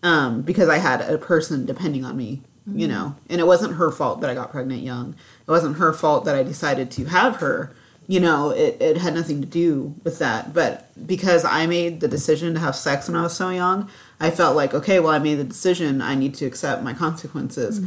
[0.05, 2.43] um, because I had a person depending on me,
[2.75, 3.17] you know.
[3.29, 5.15] And it wasn't her fault that I got pregnant young.
[5.47, 7.75] It wasn't her fault that I decided to have her.
[8.09, 10.55] You know, it, it had nothing to do with that.
[10.55, 13.91] But because I made the decision to have sex when I was so young,
[14.21, 16.01] I felt like, okay, well, I made the decision.
[16.01, 17.79] I need to accept my consequences.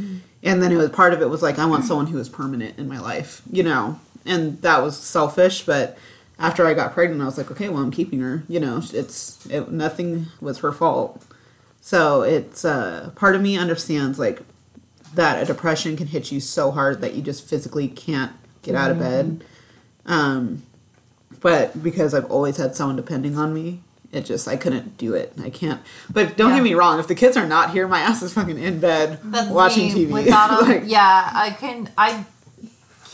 [0.42, 2.78] And then it was part of it was like, I want someone who is permanent
[2.78, 3.98] in my life, you know.
[4.26, 5.96] And that was selfish, but
[6.38, 8.44] after I got pregnant, I was like, okay, well, I'm keeping her.
[8.48, 11.22] You know, it's it, nothing was her fault.
[11.80, 14.40] So it's uh, part of me understands like
[15.14, 18.32] that a depression can hit you so hard that you just physically can't
[18.62, 19.44] get out of bed.
[20.06, 20.62] Um,
[21.40, 23.80] but because I've always had someone depending on me,
[24.12, 25.32] it just I couldn't do it.
[25.42, 25.80] I can't.
[26.12, 26.56] But don't Yeah.
[26.56, 26.98] get me wrong.
[26.98, 30.06] If the kids are not here, my ass is fucking in bed That's watching me
[30.06, 30.12] TV.
[30.12, 30.68] Without 'em.
[30.68, 31.88] Like, yeah, I can.
[31.96, 32.24] I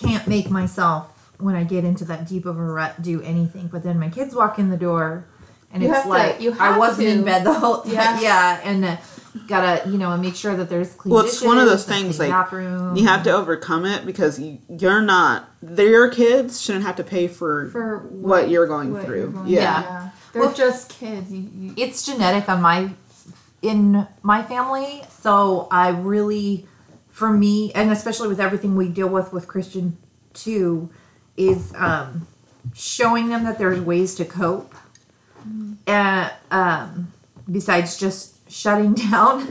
[0.01, 3.69] can't make myself when I get into that deep of a rut do anything.
[3.69, 5.27] But then my kids walk in the door,
[5.73, 7.93] and You it's have to- like you I wasn't in bed the whole time.
[7.93, 8.21] Yeah.
[8.27, 8.97] Yeah, and uh,
[9.49, 11.15] gotta you know and make sure that there's clean.
[11.15, 12.97] Well, it's one of those things like bathroom.
[12.97, 15.49] you have to overcome it because you, you're not.
[15.77, 19.17] Your kids shouldn't have to pay for, For what, you're going what through.
[19.19, 20.11] you're going- yeah.
[20.33, 21.33] They're Well, just kids.
[21.33, 22.91] You, you, it's genetic on my
[23.63, 26.67] in my family so i really
[27.09, 29.97] for me and especially with everything we deal with with christian
[30.35, 30.91] too
[31.39, 32.27] is um
[32.75, 34.75] showing them that there's ways to cope
[35.87, 37.13] uh, um
[37.51, 39.47] besides just shutting down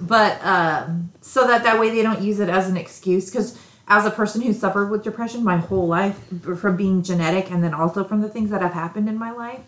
[0.00, 4.04] but um so that that way they don't use it as an excuse because as
[4.06, 6.18] a person who suffered with depression my whole life
[6.60, 9.60] from being genetic and then also from the things that have happened in my life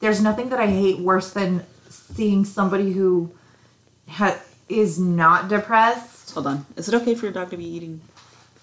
[0.00, 3.30] there's nothing that I hate worse than seeing somebody who
[4.08, 6.32] ha- is not depressed.
[6.34, 6.66] Hold on.
[6.76, 8.00] Is it okay for your dog to be eating?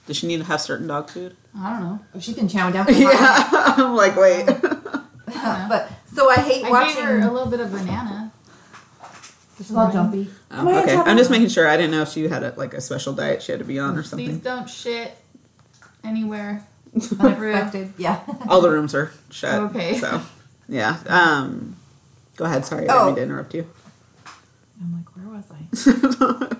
[0.05, 1.37] Does she need to have certain dog food?
[1.57, 2.19] I don't know.
[2.19, 2.87] She can chow down.
[2.93, 3.13] Yeah.
[3.77, 4.47] I'm like, wait.
[4.47, 6.95] but so I hate I watching.
[6.95, 8.28] gave her a little bit of banana.
[9.59, 10.27] She's all jumpy.
[10.51, 11.67] Oh, okay, I'm just making sure.
[11.67, 13.77] I didn't know if she had a, like a special diet she had to be
[13.77, 14.25] on or something.
[14.25, 14.51] Please something.
[14.57, 15.17] don't shit
[16.03, 16.65] anywhere.
[17.19, 17.93] Unexpected.
[17.97, 18.21] Yeah.
[18.47, 19.55] All the rooms are shut.
[19.63, 19.97] Okay.
[19.99, 20.21] So,
[20.67, 20.97] yeah.
[21.07, 21.75] Um,
[22.37, 22.65] go ahead.
[22.65, 22.97] Sorry, I Oh.
[22.97, 23.69] didn't mean to interrupt you.
[24.81, 26.55] I'm like, where was I?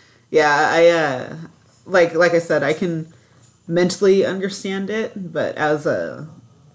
[0.30, 1.36] yeah, I uh,
[1.86, 3.12] like like I said, I can
[3.66, 6.28] mentally understand it, but as a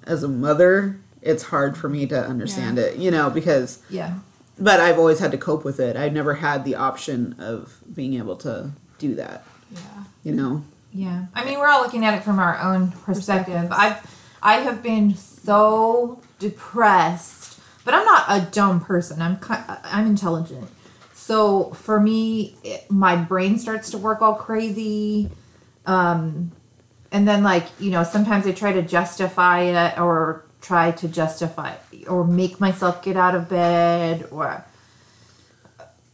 [0.06, 2.86] as a mother, it's hard for me to understand Yeah.
[2.86, 2.98] it.
[2.98, 4.16] You know, because Yeah.
[4.62, 5.98] But I've always had to cope with it.
[5.98, 9.44] I've never had the option of being able to do that.
[9.72, 10.04] Yeah.
[10.24, 10.64] You know.
[10.94, 11.26] Yeah.
[11.34, 13.70] I mean, we're all looking at it from our own perspective.
[13.72, 14.00] I've
[14.44, 19.22] I have been so depressed, but I'm not a dumb person.
[19.22, 19.40] I'm
[19.84, 20.70] I'm intelligent.
[21.14, 25.30] So for me, it, my brain starts to work all crazy.
[25.86, 26.52] Um,
[27.12, 31.76] and then like, you know, sometimes I try to justify it or try to justify
[32.08, 34.64] or make myself get out of bed or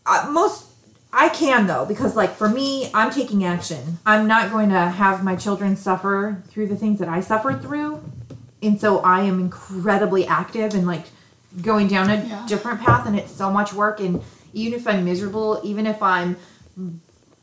[0.06, 0.66] uh, most
[1.12, 4.00] I can though because like for me I'm taking action.
[4.06, 8.04] I'm not going to have my children suffer through the things that I suffered through.
[8.62, 11.06] And so I am incredibly active and like
[11.62, 12.46] going down a Yeah.
[12.48, 14.22] different path and it's so much work and
[14.54, 16.38] even if I'm miserable, even if I'm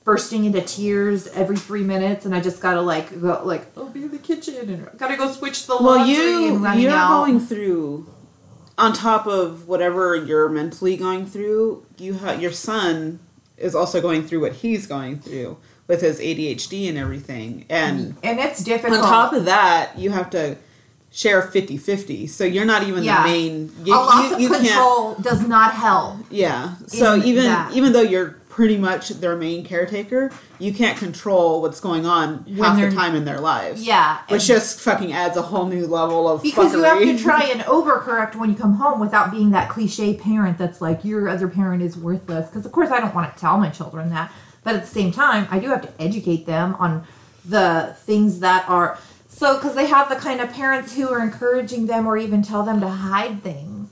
[0.05, 3.89] bursting into tears every 3 minutes and I just got to like go like oh
[3.89, 6.83] be in the kitchen and got to go switch the Well, laundry you and running
[6.83, 7.09] you're out.
[7.25, 8.07] going through
[8.77, 11.87] on top of whatever you're mentally going through.
[11.97, 13.21] You ha- your son
[13.57, 18.41] is also going through what he's going through with his ADHD and everything, and and
[18.41, 19.01] it's difficult.
[19.01, 20.57] on top of that, you have to
[21.13, 22.29] share 50-50.
[22.29, 23.23] So you're not even Yeah.
[23.23, 23.73] the main.
[23.85, 24.65] You, a loss you, of you can't.
[24.67, 26.17] control does not help.
[26.31, 26.75] Yeah.
[26.89, 27.73] So even that.
[27.75, 30.31] even though you're pretty much their main caretaker,
[30.61, 33.85] you can't control what's going on half the time in their lives.
[33.85, 37.43] Yeah, Which just fucking adds a whole new level of because you have to try
[37.47, 41.49] and overcorrect when you come home without being that cliche parent that's like your other
[41.49, 42.49] parent is worthless.
[42.49, 44.31] Because of course I don't want to tell my children that,
[44.63, 47.05] but at the same time I do have to educate them on
[47.45, 51.87] the things that are so because they have the kind of parents who are encouraging
[51.87, 53.91] them or even tell them to hide things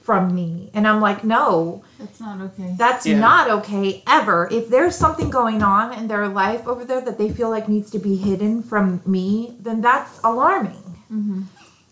[0.00, 2.74] from me, and I'm like, no, That's not okay.
[2.78, 3.18] That's Yeah.
[3.18, 4.48] not okay ever.
[4.50, 7.90] If there's something going on in their life over there that they feel like needs
[7.90, 10.82] to be hidden from me, then that's alarming.
[11.12, 11.42] Mm-hmm.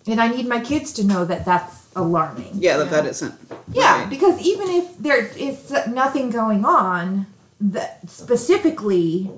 [0.07, 2.53] And I need my kids to know that that's alarming.
[2.55, 3.35] Yeah, that that isn't.
[3.73, 4.11] Yeah, right.
[4.11, 7.27] because even if there is nothing going on
[7.61, 9.31] that specifically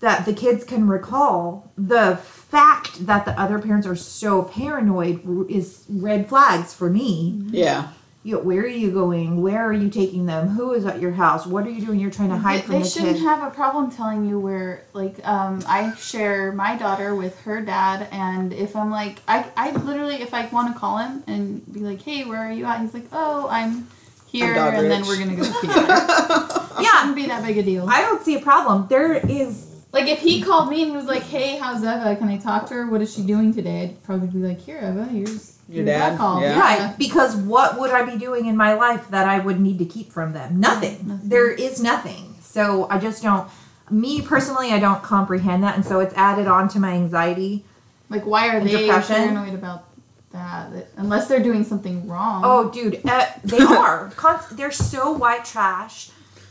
[0.00, 5.84] that the kids can recall, the fact that the other parents are so paranoid is
[5.88, 7.88] red flags for me Yeah.
[8.22, 9.40] You where are you going?
[9.40, 10.48] Where are you taking them?
[10.48, 11.46] Who is at your house?
[11.46, 11.98] What are you doing?
[11.98, 13.22] You're trying to hide they, from they the shouldn't kid.
[13.22, 18.08] have a problem telling you where like um i share my daughter with her dad
[18.12, 21.80] and if i'm like i i literally if i want to call him and be
[21.80, 23.86] like hey where are you at he's like oh i'm
[24.30, 25.72] here dog and then we're gonna go here
[26.80, 28.86] yeah, shouldn't be that big a deal I don't see a problem.
[28.88, 32.36] There is like if he called me and was like hey how's eva can i
[32.38, 35.58] talk to her what is she doing today i'd probably be like here eva here's
[35.68, 36.18] Your here's dad?
[36.18, 36.58] call Yeah.
[36.58, 39.84] right because what would I be doing in my life that I would need to
[39.84, 40.58] keep from them?
[40.60, 41.06] Nothing.
[41.06, 41.28] Nothing.
[41.28, 42.34] There is nothing.
[42.40, 43.48] So I just don't.
[43.90, 47.64] Me personally, I don't comprehend that, and so it's added on to my anxiety.
[48.08, 49.14] like why are And they depression?
[49.16, 49.84] paranoid about
[50.32, 54.10] that That- unless they're doing something wrong Oh, dude, uh, they are.
[54.16, 56.10] Const- they're so white trash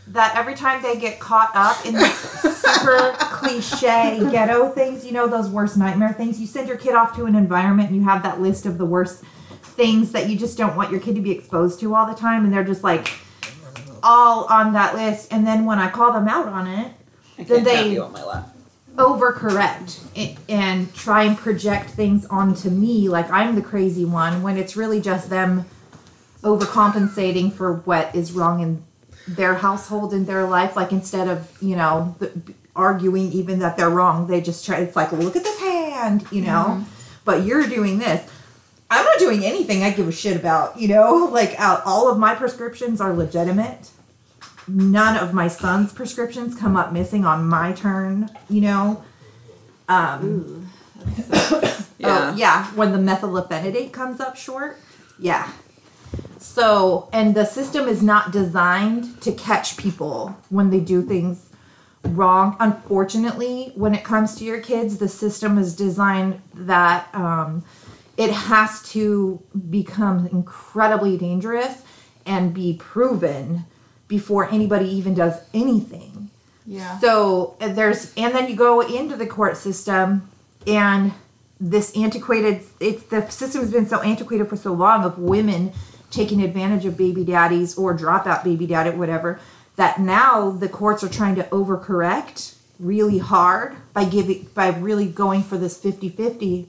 [0.10, 2.18] that every time they get caught up in this
[2.62, 7.16] super cliche ghetto things, you know, those worst nightmare things, you send your kid off
[7.16, 9.24] to an environment and you have that list of the worst
[9.62, 12.43] things that you just don't want your kid to be exposed to all the time,
[12.43, 13.07] and they're just like
[14.03, 15.32] all on that list.
[15.32, 16.91] And then when I call them out on it,
[17.47, 18.49] Then they- have you on my lap.
[18.97, 24.76] overcorrect and try and project things onto me like I'm the crazy one when it's
[24.76, 25.66] really just them
[26.43, 28.84] overcompensating for what is wrong in
[29.28, 32.32] their household and their life like instead of you know the,
[32.76, 36.42] arguing even that they're wrong they just try it's like look at this hand you
[36.42, 36.84] know
[37.26, 38.30] but you're doing this
[38.90, 42.18] i'm not doing anything i give a shit about you know like uh, all of
[42.18, 43.90] my prescriptions are legitimate
[44.68, 49.04] none of my son's prescriptions come up missing on my turn you know
[49.90, 50.70] um
[52.00, 52.32] Yeah.
[52.32, 54.78] Oh, yeah, when the methylphenidate comes up short.
[55.20, 55.52] Yeah.
[56.40, 61.50] So, and the system is not designed to catch people when they do things
[62.04, 62.56] wrong.
[62.60, 67.64] Unfortunately, when it comes to your kids, the system is designed that um,
[68.16, 71.84] it has to become incredibly dangerous
[72.26, 73.66] and be proven
[74.08, 76.30] before anybody even does anything.
[76.66, 77.00] Yeah.
[77.00, 80.30] So there's, and then you go into the court system,
[80.66, 81.14] and
[81.60, 85.74] this antiquated, it's the system has been so antiquated for so long of women
[86.12, 89.39] taking advantage of baby daddies or dropout baby daddy, whatever,
[89.76, 95.43] that now the courts are trying to overcorrect really hard by giving, by really going
[95.43, 96.68] for this 50 50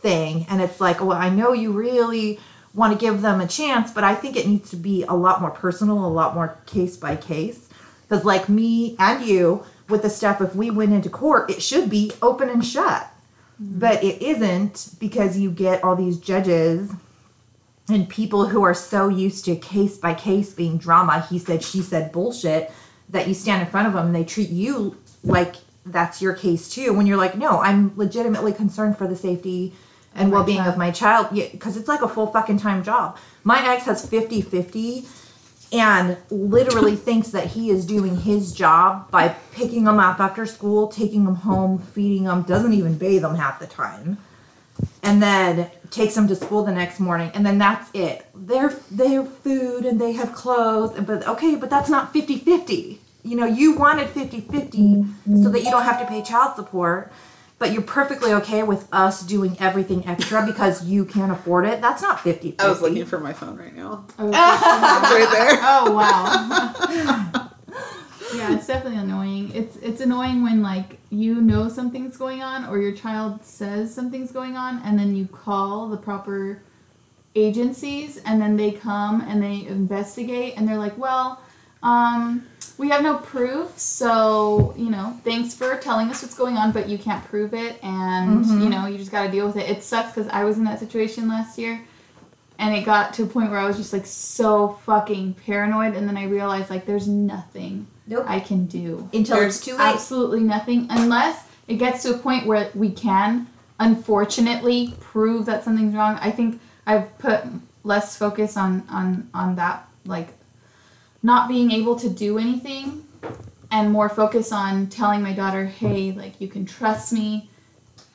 [0.00, 0.46] thing.
[0.48, 2.40] And it's like, well, I know you really
[2.74, 5.40] want to give them a chance, but I think it needs to be a lot
[5.40, 7.68] more personal, a lot more case by case.
[8.02, 11.90] Because, like me and you, with the stuff, if we went into court, it should
[11.90, 13.02] be open and shut.
[13.60, 13.78] Mm-hmm.
[13.78, 16.90] But it isn't because you get all these judges
[17.90, 21.82] and people who are so used to case by case being drama, he said, she
[21.82, 22.70] said bullshit,
[23.08, 26.70] that you stand in front of them and they treat you like that's your case
[26.70, 26.92] too.
[26.92, 29.72] When you're like, no, I'm legitimately concerned for the safety
[30.14, 31.28] and oh my well being of my child.
[31.32, 33.16] Yeah, because it's like a full fucking time job.
[33.44, 35.06] My ex has 50 50
[35.72, 40.88] and literally thinks that he is doing his job by picking them up after school,
[40.88, 44.18] taking them home, feeding them, doesn't even bathe them half the time
[45.02, 49.24] and then takes them to school the next morning and then that's it they're they're
[49.24, 54.08] food and they have clothes but okay but that's not 50-50 you know you wanted
[54.08, 57.12] 50-50 so that you don't have to pay child support
[57.58, 62.02] but you're perfectly okay with us doing everything extra because you can't afford it that's
[62.02, 64.06] not 50-50 I was looking for my phone right now.
[64.18, 65.58] Oh, right there.
[65.62, 67.50] oh wow.
[68.34, 69.50] yeah, it's definitely annoying.
[69.54, 74.30] It's it's annoying when like you know something's going on or your child says something's
[74.30, 76.62] going on and then you call the proper
[77.34, 81.40] agencies and then they come and they investigate and they're like, "Well,
[81.82, 82.46] um
[82.78, 86.88] we have no proof, so, you know, thanks for telling us what's going on, but
[86.88, 89.82] you can't prove it and, you know, you just got to deal with it." It
[89.82, 91.82] sucks cuz I was in that situation last year
[92.58, 96.06] and it got to a point where I was just like so fucking paranoid, and
[96.08, 98.24] then I realized like there's nothing Nope.
[98.28, 99.94] I can do Until There's it's too late.
[99.94, 103.46] Absolutely nothing, unless it gets to a point where we can,
[103.78, 106.18] unfortunately, prove that something's wrong.
[106.20, 107.44] I think I've put
[107.84, 110.30] less focus on on on that, like
[111.22, 113.06] not being able to do anything,
[113.70, 117.48] and more focus on telling my daughter, hey, like you can trust me,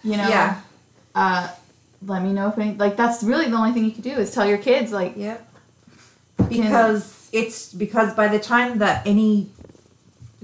[0.04, 0.28] you know.
[0.28, 0.62] Yeah.
[1.16, 1.50] Uh,
[2.06, 4.34] let me know if any, like that's really the only thing you can do is
[4.34, 5.54] tell your kids like Yep.
[6.50, 9.50] Because it's because by the time that any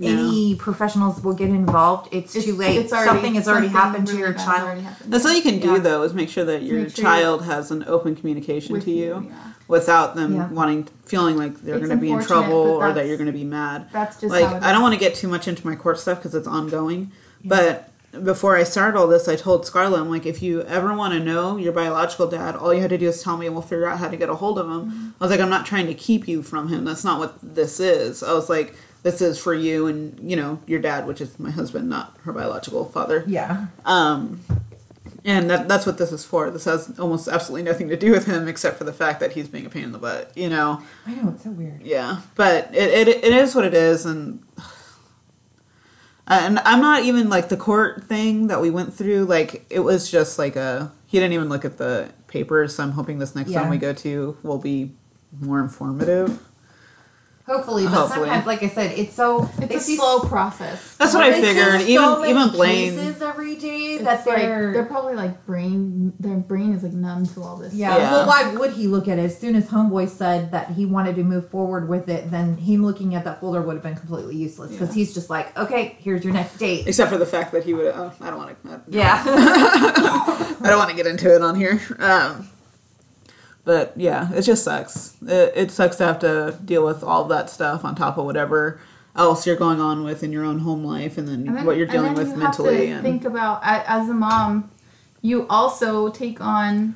[0.01, 2.89] any professionals will get involved, it's, too late.
[2.89, 4.79] something has already something happened to your child.
[4.79, 5.11] happened.
[5.11, 5.79] That's all you can do Yeah.
[5.79, 9.27] though is make sure that your sure child has an open communication to you, you,
[9.29, 9.35] yeah.
[9.67, 10.49] without them Yeah.
[10.49, 13.43] wanting feeling like they're going to be in trouble or that you're going to be
[13.43, 13.87] mad.
[13.91, 16.35] That's just like I don't want to get too much into my court stuff because
[16.35, 17.11] it's ongoing.
[17.43, 17.89] But
[18.23, 21.19] before I started all this, I told Scarlett, I'm like, if you ever want to
[21.19, 23.87] know your biological dad, all you had to do is tell me, and we'll figure
[23.87, 24.91] out how to get a hold of him.
[24.91, 25.09] Mm-hmm.
[25.19, 26.83] I was like, I'm not trying to keep you from him.
[26.83, 28.21] That's not what this is.
[28.21, 31.51] I was like, this is for you and you know your dad, which is my
[31.51, 33.23] husband, not her biological father.
[33.27, 33.67] Yeah.
[33.85, 34.41] Um,
[35.23, 36.49] and that, that's what this is for.
[36.49, 39.47] This has almost absolutely nothing to do with him except for the fact that he's
[39.47, 40.81] being a pain in the butt, you know?
[41.05, 41.81] I know it's so weird.
[41.83, 42.21] Yeah.
[42.35, 44.05] But it, it, it is what it is.
[44.05, 44.43] And,
[46.25, 49.25] and I'm not even like the court thing that we went through.
[49.25, 52.75] Like, it was just like a, he didn't even look at the papers.
[52.75, 53.61] So I'm hoping this next Yeah.
[53.61, 54.91] time we go to will be
[55.39, 56.43] more informative.
[57.51, 58.27] Hopefully, but Hopefully.
[58.27, 60.95] sometimes, like I said, it's so It's a slow process.
[60.97, 61.81] That's what I they see figured.
[61.81, 62.93] so Even many even Blaine.
[62.95, 64.71] cases every day It's that like they're.
[64.73, 66.13] they're probably like brain.
[66.19, 67.73] Their brain is like numb to all this.
[67.73, 67.97] yeah.
[67.97, 68.11] Yeah.
[68.11, 69.23] well, why would he look at it?
[69.25, 72.85] As soon as Homeboy said that he wanted to move forward with it, then him
[72.85, 74.95] looking at that folder would have been completely useless because Yeah.
[74.95, 76.87] he's just like, okay, here's your next date.
[76.87, 77.87] Except for the fact that he would.
[77.87, 78.81] Oh, I don't want to.
[78.87, 79.23] Yeah.
[79.25, 81.81] I don't want to get into it on here.
[81.99, 82.47] Um,
[83.63, 85.15] but yeah, it just sucks.
[85.25, 88.79] It, it sucks to have to deal with all that stuff on top of whatever
[89.15, 91.77] else you're going on with in your own home life, and then, And then- what
[91.77, 92.91] you're dealing with you have to mentally.
[92.91, 94.71] And think about as a mom,
[95.21, 96.95] you also take on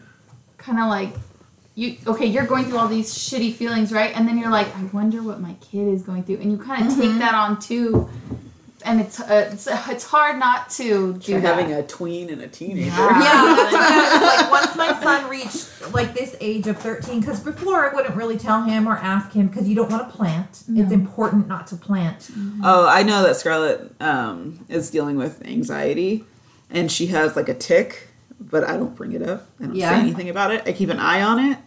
[0.58, 1.14] kind of like
[1.76, 1.98] you.
[2.08, 4.16] Okay, you're going through all these shitty feelings, right?
[4.16, 6.88] And then you're like, I wonder what my kid is going through, and you kind
[6.88, 7.02] of Mm-hmm.
[7.02, 8.10] take that on too.
[8.86, 11.58] And it's uh, it's it's hard not to do you're that.
[11.58, 12.86] having a tween and a teenager.
[12.86, 13.20] Yeah.
[13.20, 17.40] yeah, that's what I, like once my son reached like this age of 13 because
[17.40, 20.64] before I wouldn't really tell him or ask him because you don't want to plant.
[20.70, 22.30] It's important not to plant.
[22.64, 26.24] Oh, I know that Scarlett um, is dealing with anxiety,
[26.70, 28.10] and she has like a tick,
[28.40, 29.48] but I don't bring it up.
[29.60, 29.90] I don't Yeah.
[29.90, 30.62] say anything about it.
[30.68, 31.58] I keep an eye on it,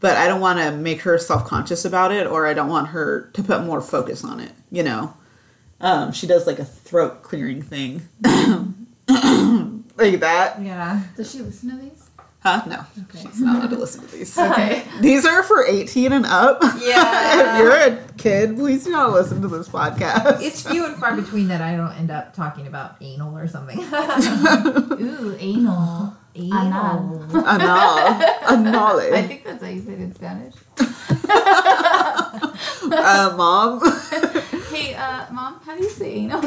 [0.00, 2.88] but I don't want to make her self conscious about it, or I don't want
[2.88, 4.50] her to put more focus on it.
[4.72, 5.14] You know,
[5.84, 10.60] um, she does like a throat clearing thing, like that.
[10.60, 11.02] Yeah.
[11.16, 12.00] Does she listen to these?
[12.42, 12.62] Huh?
[12.66, 12.84] No.
[13.04, 13.20] Okay.
[13.22, 14.36] She's not allowed to listen to these.
[14.44, 14.82] Okay.
[15.00, 16.58] These are for 18 and up.
[16.78, 17.54] Yeah.
[17.54, 20.42] if you're a kid, please do not listen to this podcast.
[20.42, 23.78] It's few and far between that I don't end up talking about anal or something.
[23.82, 26.14] Ooh, anal.
[26.34, 27.22] anal.
[27.24, 28.20] Anal.
[28.44, 29.12] Anale.
[29.12, 30.54] I think that's how you say it in Spanish.
[32.92, 33.80] Uh, mom.
[34.74, 36.40] Hey, uh, mom, how do you anal?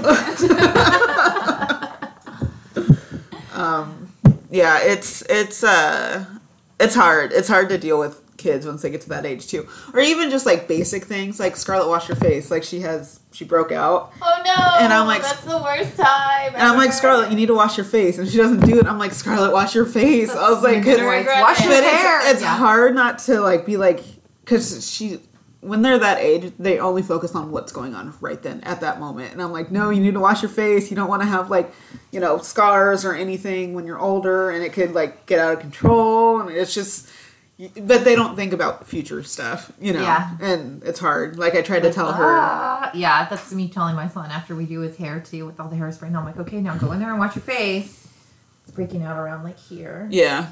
[3.54, 4.12] um,
[4.52, 6.26] yeah, it's it's uh,
[6.80, 7.32] it's hard.
[7.32, 10.30] It's hard to deal with kids once they get to that age too, or even
[10.30, 12.52] just like basic things like Scarlett wash your face.
[12.52, 14.76] Like she has, she broke out, oh no!
[14.84, 16.54] And I'm like- that's the worst time.
[16.54, 16.98] and I'm like ever.
[16.98, 18.88] Scarlett, you need to wash your face, and she doesn't do it.
[18.88, 20.32] I'm like Scarlett, wash your face.
[20.32, 22.20] I was like, You're 'cause- gonna regret wash your hair.
[22.24, 22.58] it's, it's Yeah.
[22.58, 24.04] hard not to like be like
[24.44, 25.22] because she
[25.68, 29.00] when they're that age they only focus on what's going on right then at that
[29.00, 31.28] moment and i'm like no you need to wash your face you don't want to
[31.28, 31.72] have like
[32.12, 35.60] you know scars or anything when you're older and it could like get out of
[35.60, 37.10] control and it's just
[37.82, 40.38] but they don't think about future stuff you know Yeah.
[40.42, 44.08] and it's hard like i tried to tell her Ah, yeah, that's me telling my
[44.08, 46.04] son after we do his hair too with all the hairspray.
[46.08, 48.08] And I'm like, okay, now go in there and wash your face.
[48.64, 50.08] It's breaking out around like here.
[50.12, 50.50] yeah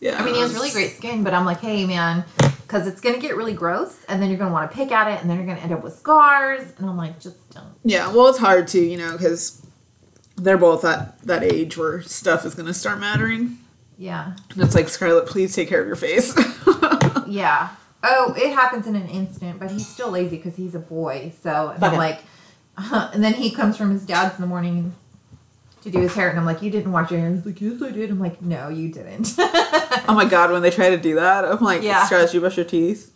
[0.00, 2.24] yeah I mean, he has really great skin, but I'm like, hey, man,
[2.66, 5.20] because it's gonna get really gross, and then you're gonna want to pick at it,
[5.20, 6.62] and then you're gonna end up with scars.
[6.78, 7.74] And I'm like, just don't.
[7.84, 9.62] Yeah, well, it's hard too, you know, because
[10.36, 13.58] they're both at that age where stuff is going to start mattering.
[13.98, 16.34] Yeah, And it's like, Scarlett, please take care of your face.
[17.26, 17.70] yeah.
[18.02, 21.32] Oh, it happens in an instant, but he's still lazy because he's a boy.
[21.42, 22.20] So and I'm like,
[22.76, 24.94] and then he comes from his dad's in the morning
[25.86, 27.30] to do his hair, and I'm like, you didn't wash your hair.
[27.34, 28.10] He's like, yes, I did.
[28.10, 29.34] I'm like, no, you didn't.
[29.38, 32.04] oh my god, when they try to do that, I'm like, Yeah.
[32.04, 33.12] Scarlett, you brush your teeth?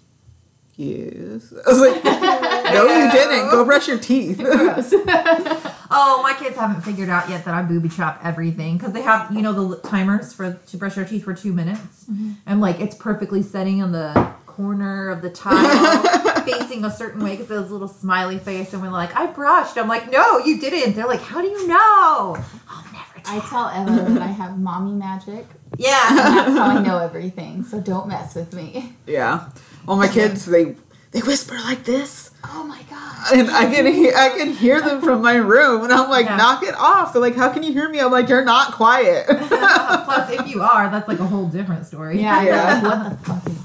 [0.77, 1.53] Yes.
[1.66, 3.51] I was like, no, you didn't.
[3.51, 4.41] Go brush your teeth.
[5.93, 9.35] Oh, my kids haven't figured out yet that I booby trap everything because they have,
[9.35, 12.05] you know, the timers for to brush your teeth for two minutes.
[12.05, 12.35] Mm-hmm.
[12.47, 17.31] I'm like, it's perfectly setting on the corner of the tile, facing a certain way
[17.33, 19.79] because there's a little smiley face, and we're like, I brushed.
[19.79, 20.95] I'm like, no, you didn't.
[20.95, 22.37] They're like, how do you know?
[22.69, 23.49] I'll never I tell.
[23.49, 25.47] tell Ella that I have mommy magic.
[25.79, 26.09] Yeah.
[26.11, 27.63] That's how I know everything.
[27.65, 28.93] So don't mess with me.
[29.07, 29.49] yeah.
[29.87, 30.75] Well, my kids, they
[31.13, 33.33] they whisper like this, Oh my god.
[33.33, 36.37] and I can hear I can hear them from my room, and I'm like, Yeah.
[36.37, 37.13] knock it off.
[37.13, 38.01] They're like, how can you hear me?
[38.01, 39.27] I'm like, you're not quiet.
[39.29, 42.21] Plus, if you are, that's like a whole different story.
[42.21, 42.43] Yeah.
[42.43, 42.81] Yeah.
[42.83, 43.60] Like, what the fuck is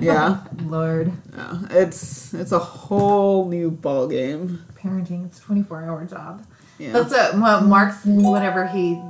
[0.00, 0.44] yeah.
[0.62, 4.64] Lord, Yeah, it's it's a whole new ball game.
[4.76, 6.44] parenting, it's a 24 hour job.
[6.78, 6.92] Yeah.
[6.92, 9.02] That's uh, what Mark's whatever he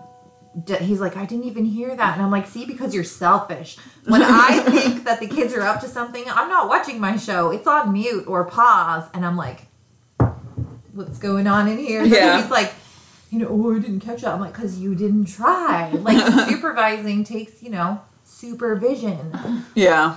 [0.80, 3.76] he's like I didn't even hear that and I'm like see because you're selfish.
[4.06, 7.50] When I think that the kids are up to something, I'm not watching my show.
[7.50, 9.66] It's on mute or pause and I'm like
[10.92, 12.02] what's going on in here?
[12.04, 12.40] Yeah.
[12.40, 12.72] He's like
[13.30, 14.32] you know, oh, I didn't catch that.
[14.32, 15.90] I'm like, because you didn't try.
[15.90, 19.64] Like, supervising takes, you know, supervision.
[19.74, 20.16] yeah.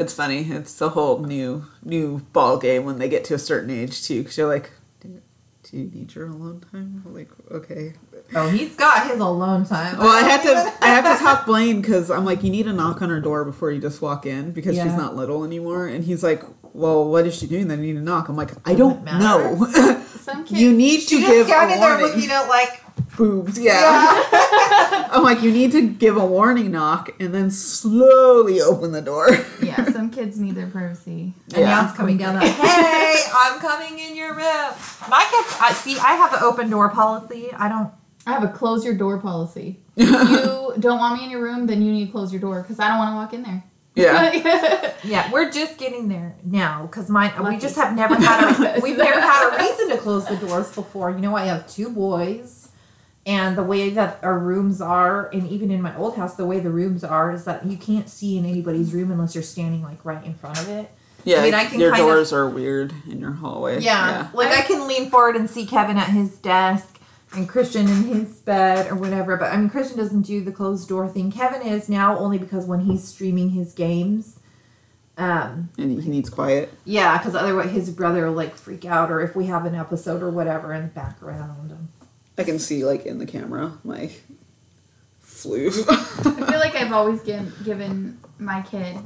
[0.00, 0.42] It's funny.
[0.50, 4.22] It's a whole new new ball game when they get to a certain age too.
[4.22, 4.70] Because you're like,
[5.00, 5.20] do,
[5.62, 7.02] do you need your alone time?
[7.04, 7.94] I'm like, okay.
[8.34, 9.98] Oh, he's got his alone time.
[9.98, 12.72] Well, I have to I have to talk Blaine because I'm like, you need to
[12.72, 15.86] knock on her door before you just walk in because she's not little anymore.
[15.86, 16.42] And he's like,
[16.72, 17.68] well, what is she doing?
[17.68, 18.28] Then I need to knock.
[18.28, 19.66] I'm like, I don't know.
[20.20, 20.60] Some kids.
[20.60, 22.06] you need to give just a there warning.
[22.06, 22.82] looking at like,
[23.20, 23.58] boobs.
[23.58, 24.26] Yeah.
[25.12, 29.28] I'm like, you need to give a warning knock and then slowly open the door.
[29.62, 31.34] yeah, some kids need their privacy.
[31.54, 34.72] And now it's coming down the Hey, I'm coming in your room.
[35.08, 35.98] My kids, I see.
[35.98, 37.52] I have an open door policy.
[37.52, 37.92] I don't.
[38.26, 39.80] I have a close your door policy.
[39.96, 42.62] If you don't want me in your room, then you need to close your door
[42.62, 43.64] because I don't want to walk in there.
[43.94, 44.94] Yeah.
[45.02, 48.96] Yeah, we're just getting there now because my we just have never had a we've
[48.96, 51.10] never had a reason to close the doors before.
[51.10, 52.69] You know, I have two boys,
[53.26, 56.58] and the way that our rooms are, and even in my old house, the way
[56.60, 60.04] the rooms are is that you can't see in anybody's room unless you're standing like
[60.04, 60.90] right in front of it.
[61.24, 63.80] Yeah, I mean, I can your kind of- doors are weird in your hallway.
[63.80, 64.28] Yeah.
[64.32, 66.98] Like I can lean forward and see Kevin at his desk
[67.36, 69.36] and Christian in his bed or whatever.
[69.36, 71.30] But I mean, Christian doesn't do the closed door thing.
[71.30, 74.40] Kevin is now only because when he's streaming his games,
[75.18, 76.72] um, And he needs quiet.
[76.86, 80.22] yeah, because otherwise his brother will like freak out, or if we have an episode
[80.22, 81.76] or whatever in the background.
[82.40, 84.10] I can see like in the camera my
[85.20, 85.68] flu.
[85.68, 88.96] I feel like I've always given given my kid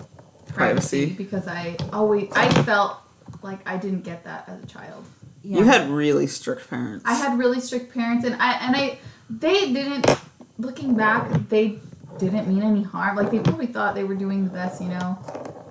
[0.48, 1.06] privacy, Privacy.
[1.14, 2.98] because I always I felt
[3.42, 5.04] like I didn't get that as a child.
[5.42, 5.58] Yeah.
[5.58, 7.04] You had really strict parents.
[7.06, 10.06] I had really strict parents, and I and I they didn't.
[10.56, 11.80] Looking back, they
[12.18, 13.16] didn't mean any harm.
[13.16, 15.18] Like they probably thought they were doing the best, you know,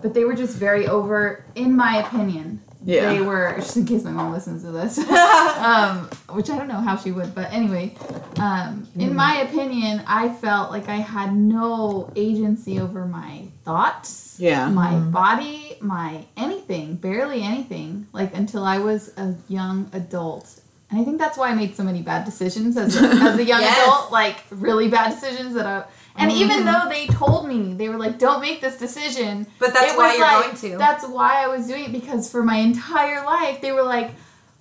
[0.02, 2.62] but they were just very over, in my opinion.
[2.86, 3.14] Yeah.
[3.14, 4.98] they were just in case my mom listens to this,
[5.58, 7.96] um, which I don't know how she would, but anyway,
[8.38, 9.02] um, Mm.
[9.02, 14.70] in my opinion, I felt like I had no agency over my thoughts, Yeah.
[14.70, 20.60] my body, my anything, barely anything, like until I was a young adult.
[20.92, 23.44] And I think that's why I made so many bad decisions as a, as a
[23.44, 23.78] young Yes.
[23.88, 25.84] adult, like really bad decisions that I.
[26.16, 26.66] And even Mhm.
[26.66, 30.26] though they told me, they were like, "Don't make this decision," But that's why you're
[30.26, 30.78] like, going to.
[30.78, 34.12] That's why I was doing it because for my entire life they were like,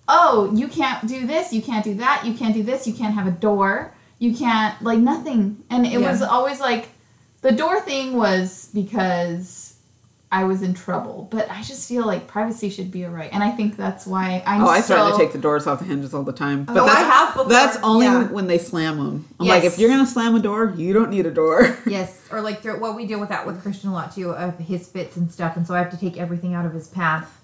[0.09, 3.15] "Oh, you can't do this, you can't do that, you can't do this, you can't
[3.15, 6.11] have a door, you can't like nothing." And it Yeah.
[6.11, 6.89] was always like
[7.43, 9.72] the door thing was because
[10.33, 13.43] I was in trouble, but I just feel like privacy should be a right, and
[13.43, 14.95] I think that's why I'm Oh, I so.
[14.95, 16.65] threaten to take the doors off the hinges all the time.
[16.69, 18.25] Oh, but Oh, I that's, have before, that's only yeah.
[18.29, 19.29] when they slam them.
[19.39, 19.75] I'm like, Yes.
[19.75, 21.77] if you're gonna slam a door, you don't need a door.
[21.87, 24.59] Yes, or like through, what we deal with that with Christian a lot too, of
[24.59, 27.39] his fits and stuff, and so I have to take everything out of his path.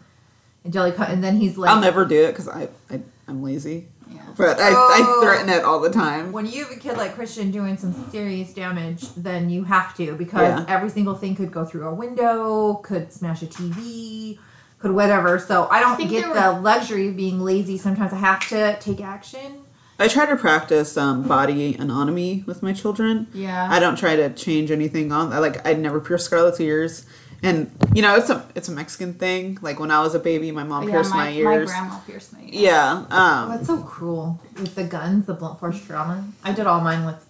[0.64, 3.42] And Jelly cut, and then he's like, I'll never do it because I, I I'm
[3.42, 3.88] lazy.
[4.10, 4.20] Yeah.
[4.36, 5.20] But I, Oh.
[5.20, 6.32] I threaten it all the time.
[6.32, 10.14] when you have a kid like Christian doing some serious damage, then you have to
[10.16, 10.64] because Yeah.
[10.68, 14.38] every single thing could go through a window, could smash a TV,
[14.78, 15.38] could whatever.
[15.38, 17.76] So I don't think get there the luxury of being lazy.
[17.78, 19.62] Sometimes I have to take action.
[20.00, 23.26] I try to practice um, body anatomy with my children.
[23.34, 23.66] Yeah.
[23.68, 25.32] I don't try to change anything on.
[25.32, 27.04] I like I never pierce Scarlett's ears,
[27.42, 29.58] and you know it's a it's a Mexican thing.
[29.62, 31.68] Like when I was a baby, my mom yeah, pierced my, my, ears.
[31.70, 32.50] My grandma pierced my ears.
[32.52, 33.04] yeah.
[33.10, 36.24] Oh, Um, that's so cruel with the guns, the blunt force trauma.
[36.44, 37.24] I did all mine with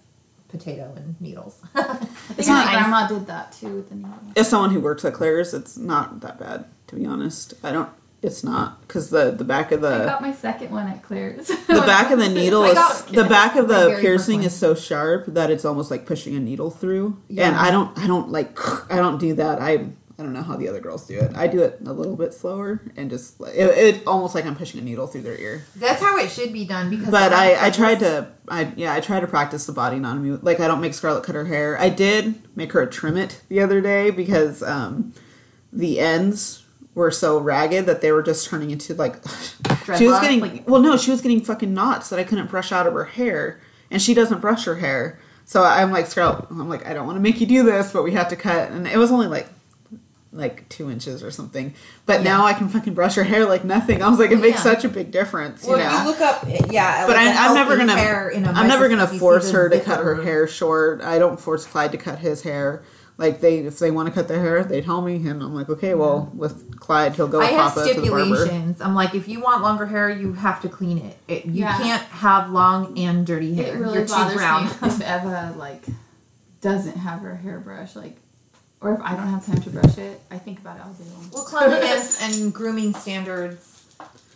[0.49, 1.61] potato and needles.
[1.75, 4.13] I think It's my not- grandma did that too with the needle.
[4.35, 7.53] as someone who works at Claire's, it's not that bad to be honest.
[7.63, 7.89] I don't.
[8.21, 11.47] It's not because the the back of the I got my second one at Claire's.
[11.67, 15.49] the back of the needle is the back of the piercing is so sharp that
[15.49, 17.21] it's almost like pushing a needle through.
[17.29, 17.47] Yeah.
[17.47, 17.61] And Yeah.
[17.61, 18.57] I don't I don't like
[18.91, 19.61] I don't do that.
[19.61, 19.71] I
[20.17, 21.31] I don't know how the other girls do it.
[21.33, 24.81] I do it a little bit slower and just it, it almost like I'm pushing
[24.81, 25.63] a needle through their ear.
[25.77, 27.09] That's how it should be done because.
[27.09, 30.31] But I I tried to I yeah I try to practice the body anatomy.
[30.41, 31.79] Like I don't make Scarlett cut her hair.
[31.79, 35.13] I did make her trim it the other day because um
[35.71, 36.65] the ends
[36.99, 39.15] were so ragged that they were just turning into like
[39.97, 42.71] she was getting like- well no she was getting fucking knots that i couldn't brush
[42.71, 46.69] out of her hair and she doesn't brush her hair so i'm like scarlett i'm
[46.69, 48.87] like i don't want to make you do this but we have to cut and
[48.87, 49.47] it was only like
[50.31, 51.73] like two inches or something
[52.05, 54.57] but now i can fucking brush her hair like nothing i was like it makes
[54.57, 54.73] Yeah.
[54.73, 57.07] such a big difference you Well, know if you look up, yeah.
[57.07, 57.97] but like I, a I'm never gonna.
[57.97, 61.01] hair in a I'm never gonna you force her to cut her hair short.
[61.01, 62.83] I don't force Clyde to cut his hair.
[63.19, 65.67] Like they, if they want to cut their hair, they tell me, and I'm like,
[65.69, 68.35] okay, well, with Clyde, he'll go I with have Papa to the barber.
[68.35, 68.79] stipulations.
[68.81, 71.17] I'm like, if you want longer hair, you have to clean it.
[71.27, 71.77] it you Yeah.
[71.77, 73.75] can't have long and dirty hair.
[73.75, 74.63] It really You're too bothers brown.
[74.63, 75.83] me if Eva like
[76.61, 78.15] doesn't have her hairbrush, like,
[78.81, 80.21] or if I don't have time to brush it.
[80.31, 81.29] I think about it all day long.
[81.33, 83.83] well, cleanliness and grooming standards.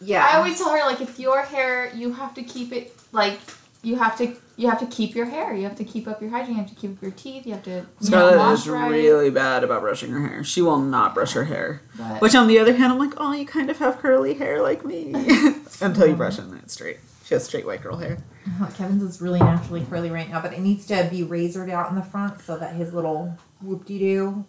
[0.02, 0.28] Yeah.
[0.30, 3.40] I always tell her like, if your hair, you have to keep it like
[3.84, 5.54] you have to you have to keep your hair.
[5.54, 6.56] You have to keep up your hygiene.
[6.56, 7.46] You have to keep up your teeth.
[7.46, 8.90] You have to Scarlett is right.
[8.90, 10.44] really bad about brushing her hair.
[10.44, 11.82] She will not brush her hair.
[11.98, 14.62] But Which, on the other hand, I'm like, oh, you kind of have curly hair
[14.62, 15.14] like me.
[15.82, 17.00] Until you brush it and it's straight.
[17.26, 18.20] She has straight white girl hair.
[18.62, 21.90] Oh, Kevin's is really naturally curly right now, but it needs to be razored out
[21.90, 24.46] in the front so that his little whoop de doo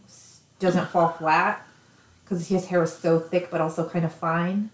[0.58, 1.66] doesn't fall flat
[2.24, 4.70] because his hair is so thick but also kind of fine.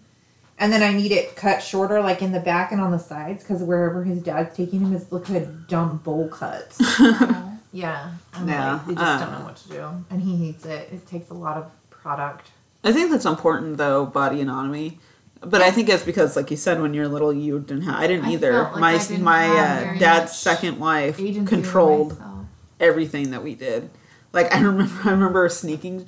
[0.60, 3.42] And then I need it cut shorter, like in the back and on the sides,
[3.42, 6.76] because wherever his dad's taking him is look like a dumb bowl cut.
[7.72, 9.18] yeah, I'm Yeah, like, they just uh.
[9.24, 10.90] don't know what to do, and he hates it.
[10.92, 12.50] It takes a lot of product.
[12.84, 14.98] I think that's important, though, body anatomy.
[15.42, 17.94] But I think it's because, like you said, when you're little, you didn't have.
[17.98, 18.52] I didn't I either.
[18.52, 22.20] felt like my didn't my uh, dad's second wife controlled
[22.78, 23.88] everything that we did.
[24.34, 26.06] Like I remember, I remember sneaking.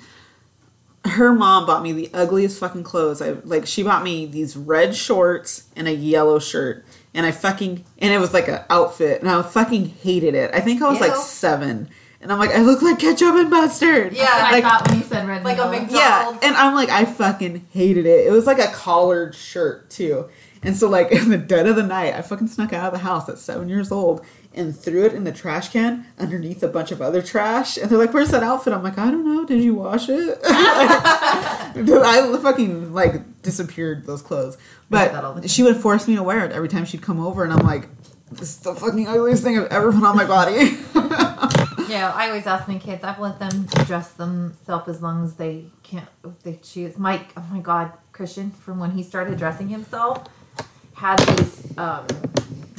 [1.04, 3.20] Her mom bought me the ugliest fucking clothes.
[3.20, 7.84] I like she bought me these red shorts and a yellow shirt, and I fucking
[7.98, 10.52] and it was like an outfit, and I fucking hated it.
[10.54, 11.88] I think I was like seven,
[12.20, 14.12] and I'm like, I look like ketchup and mustard.
[14.12, 15.42] Yeah, like- I thought when you said red.
[15.42, 16.32] like a and yellow.
[16.34, 18.26] Mc- yeah, and I'm like, I fucking hated it.
[18.28, 20.28] It was like a collared shirt too.
[20.62, 23.04] And so, like in the dead of the night, I fucking snuck out of the
[23.04, 24.24] house at seven years old
[24.54, 27.76] and threw it in the trash can underneath a bunch of other trash.
[27.76, 29.44] And they're like, "Where's that outfit?" I'm like, "I don't know.
[29.44, 34.56] Did you wash it?" I fucking like disappeared those clothes.
[34.90, 37.20] that all the But she would force me to wear it every time she'd come
[37.20, 37.88] over, and I'm like,
[38.30, 40.78] "This is the fucking ugliest thing I've ever put on my body."
[41.92, 43.04] Yeah, I always ask my kids.
[43.04, 46.08] I've let them dress themselves as long as they can't.
[46.24, 46.96] If they choose.
[46.96, 50.26] Mike, oh my God, Christian, from when he started dressing himself,
[50.94, 52.06] had these um,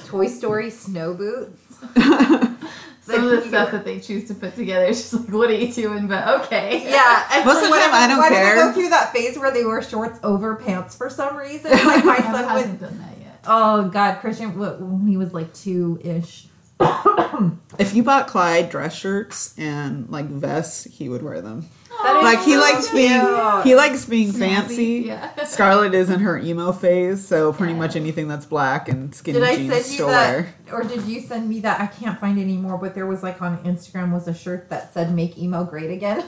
[0.07, 1.61] Toy Story snow boots.
[1.95, 2.57] So that
[3.01, 4.85] some of the stuff were- that they choose to put together.
[4.85, 6.07] It's just like, what are you doing?
[6.07, 6.89] But okay.
[6.89, 8.55] Yeah, and Most of the time, I don't why did care.
[8.55, 11.71] they go through that phase where they wear shorts over pants for some reason?
[11.71, 12.79] Like my son haven't would.
[12.79, 13.39] done that yet.
[13.45, 16.45] Oh God, Christian, wh- when he was like two ish.
[17.79, 21.67] If you bought Clyde dress shirts and like vests, he would wear them.
[22.03, 24.85] Like he so likes being he likes being Snazzy, fancy.
[25.07, 25.43] Yeah.
[25.45, 27.79] Scarlett is in her emo phase, so pretty Yeah.
[27.79, 31.21] much anything that's black and skinny Did I jeans send you that, or did you
[31.21, 31.81] send me that?
[31.81, 35.13] I can't find anymore, but there was like on Instagram was a shirt that said
[35.13, 36.19] "Make emo great again."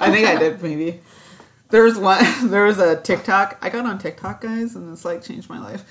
[0.00, 1.00] I think I did maybe.
[1.70, 2.22] There was one.
[2.50, 3.58] There was a TikTok.
[3.62, 5.84] I got on TikTok, guys, and it's like changed my life.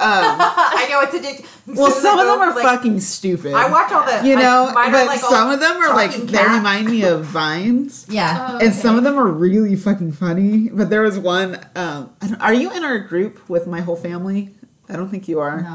[0.00, 0.06] Um,
[0.40, 1.76] I know it's addictive.
[1.76, 3.52] well, some of them are like, fucking stupid.
[3.54, 6.26] I watch all the you know, I, but like, some of them are like talking
[6.26, 8.06] they remind me of vines.
[8.10, 8.48] Yeah.
[8.52, 10.68] Oh, And some of them are really fucking funny.
[10.68, 11.56] But there was one.
[11.74, 14.54] Um, I don't- are you in our group with my whole family?
[14.88, 15.60] I don't think you are.
[15.62, 15.68] No.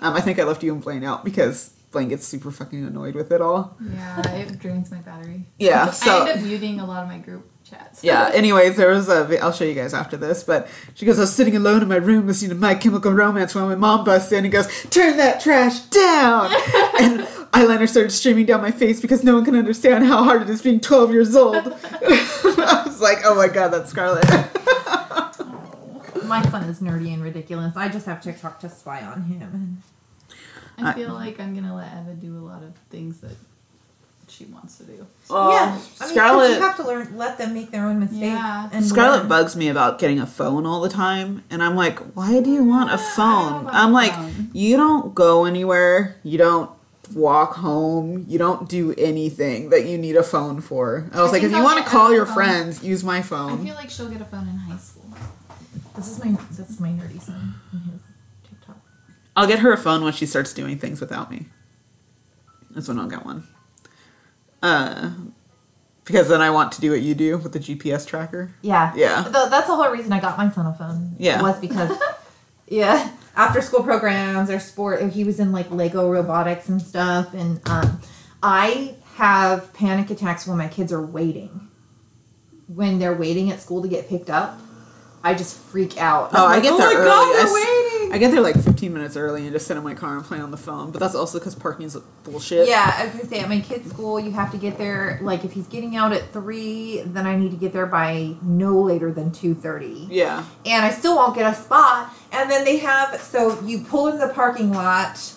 [0.00, 3.14] Um, I think I left you and Blaine out because Blaine gets super fucking annoyed
[3.14, 3.76] with it all.
[3.80, 5.44] Yeah, it drains my battery.
[5.58, 5.90] Yeah.
[5.90, 8.02] so I So end up muting a lot of my group chats.
[8.02, 8.30] yeah.
[8.32, 9.24] Anyways, there was a.
[9.24, 10.44] vi- I'll show you guys after this.
[10.44, 13.54] But she goes, I was sitting alone in my room listening to My Chemical Romance
[13.54, 16.46] when my mom busts in and goes, "Turn that trash down!"
[17.00, 17.20] and
[17.52, 20.62] eyeliner started streaming down my face because no one can understand how hard it is
[20.62, 21.56] being 12 years old.
[21.82, 24.24] I was like, "Oh my god, that's Scarlett."
[26.24, 27.74] My son is nerdy and ridiculous.
[27.74, 29.82] I just have TikTok to spy on him.
[30.76, 33.36] I feel like I'm gonna let Eva do a lot of things that
[34.30, 34.92] she wants to do.
[35.30, 36.50] yeah, I mean, 'cause Scarlett.
[36.56, 38.20] you have to learn, let them make their own mistakes.
[38.22, 38.68] Yeah.
[38.72, 39.28] and Scarlett learn.
[39.28, 42.64] bugs me about getting a phone all the time, and I'm like, why do you
[42.64, 43.64] want a don't phone?
[43.64, 44.50] want I'm a like, phone.
[44.52, 46.70] you don't go anywhere, you don't
[47.14, 51.08] walk home, you don't do anything that you need a phone for.
[51.12, 52.34] I was I like, if you I'll want to call your phone.
[52.34, 53.60] friends, use my phone.
[53.60, 55.04] I feel like she'll get a phone in high school.
[55.96, 58.00] This is my that's my nerdy son and his
[58.48, 58.76] TikTok.
[59.36, 61.46] I'll get her a phone when she starts doing things without me.
[62.70, 63.44] That's when I'll get one.
[64.62, 65.10] Uh,
[66.04, 68.50] because then I want to do what you do with the GPS tracker.
[68.62, 69.22] Yeah, Yeah.
[69.24, 71.14] Th- that's the whole reason I got my son a phone.
[71.18, 71.42] Yeah.
[71.42, 71.98] was because
[72.66, 77.60] yeah, after school programs or sport, he was in like Lego robotics and stuff, and
[77.68, 78.00] um,
[78.42, 81.68] I have panic attacks when my kids are waiting.
[82.68, 84.58] When they're waiting at school to get picked up,
[85.22, 86.30] I just freak out.
[86.34, 87.08] Oh, I'm I get oh there my early.
[87.08, 87.97] God, they're s- waiting.
[88.10, 90.38] I get there like 15 minutes early and just sit in my car and play
[90.40, 90.90] on the phone.
[90.90, 92.68] But that's also because parking is bullshit.
[92.68, 95.18] Yeah, as I say, at my kid's school, you have to get there.
[95.22, 98.80] Like, if he's getting out at three, then I need to get there by no
[98.80, 100.06] later than two thirty.
[100.10, 100.44] Yeah.
[100.64, 102.12] and I still won't get a spot.
[102.32, 105.34] And then they have so you pull in the parking lot,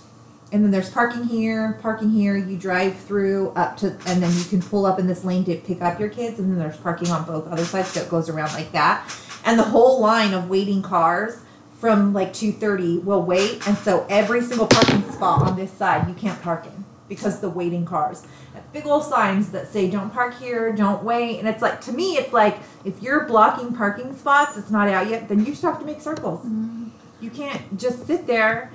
[0.51, 2.35] and then there's parking here, parking here.
[2.37, 5.55] You drive through up to, and then you can pull up in this lane to
[5.55, 8.29] pick up your kids, and then there's parking on both other sides, so it goes
[8.29, 9.13] around like that.
[9.43, 11.39] And the whole line of waiting cars
[11.81, 16.07] from like two thirty will wait, and so every single parking spot on this side
[16.07, 18.25] you can't park in because the waiting cars.
[18.71, 22.17] Big old signs that say "Don't park here, don't wait," and it's like to me,
[22.17, 25.79] it's like if you're blocking parking spots, it's not out yet, then you just have
[25.79, 26.45] to make circles.
[26.45, 26.89] Mm-hmm.
[27.19, 28.71] You can't just sit there,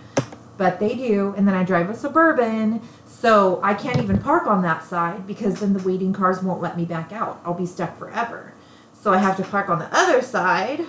[0.56, 1.32] but they do.
[1.36, 5.60] And then I drive a suburban, so I can't even park on that side because
[5.60, 7.40] then the waiting cars won't let me back out.
[7.44, 8.52] I'll be stuck forever.
[8.92, 10.84] So I have to park on the other side.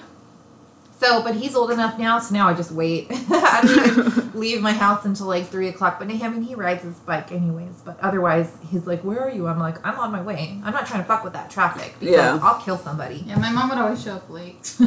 [1.00, 3.06] So, but he's old enough now, so now I just wait.
[3.12, 6.00] I don't even leave my house until like three o'clock.
[6.00, 7.82] But I mean, he rides his bike anyways.
[7.86, 10.60] But otherwise, he's like, "Where are you?" I'm like, "I'm on my way.
[10.64, 12.40] I'm not trying to fuck with that traffic because Yeah.
[12.42, 14.76] I'll kill somebody." Yeah, my mom would always show up late.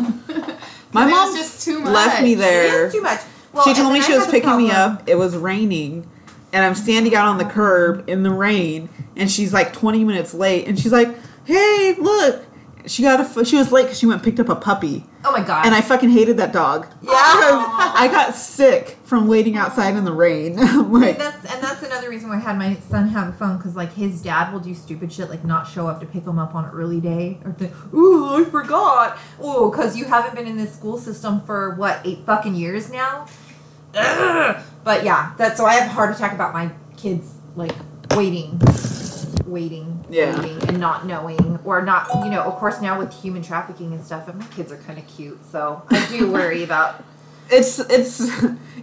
[0.92, 1.92] My It mom just too much.
[1.94, 2.68] left me there.
[2.68, 2.86] there.
[2.86, 3.20] is too much.
[3.52, 5.08] Well, she told me she was picking me up.
[5.08, 6.08] It was raining,
[6.52, 10.34] and I'm standing out on the curb in the rain, and she's like 20 minutes
[10.34, 11.08] late, and she's like,
[11.44, 12.44] "Hey, look."
[12.87, 13.45] She got a.
[13.45, 15.66] She was late because she went and picked up a puppy, Oh my god!
[15.66, 16.87] and I fucking hated that dog.
[17.03, 17.11] Yeah.
[17.12, 20.59] I got sick from waiting outside in the rain.
[20.91, 23.59] Like, and that's and that's another reason why I had my son have a phone
[23.59, 26.39] because like his dad will do stupid shit like not show up to pick him
[26.39, 30.47] up on an early day or think, ooh I forgot, ooh because you haven't been
[30.47, 33.27] in this school system for what eight fucking years now.
[33.94, 34.62] Ugh.
[34.85, 37.73] But yeah, that's so I have a heart attack about my kids like
[38.16, 38.59] waiting,
[39.46, 40.38] waiting, Yeah.
[40.40, 44.04] waiting, and not knowing or not you know of course now with human trafficking and
[44.04, 47.04] stuff and my kids are kind of cute so I do worry about
[47.50, 48.20] it's it's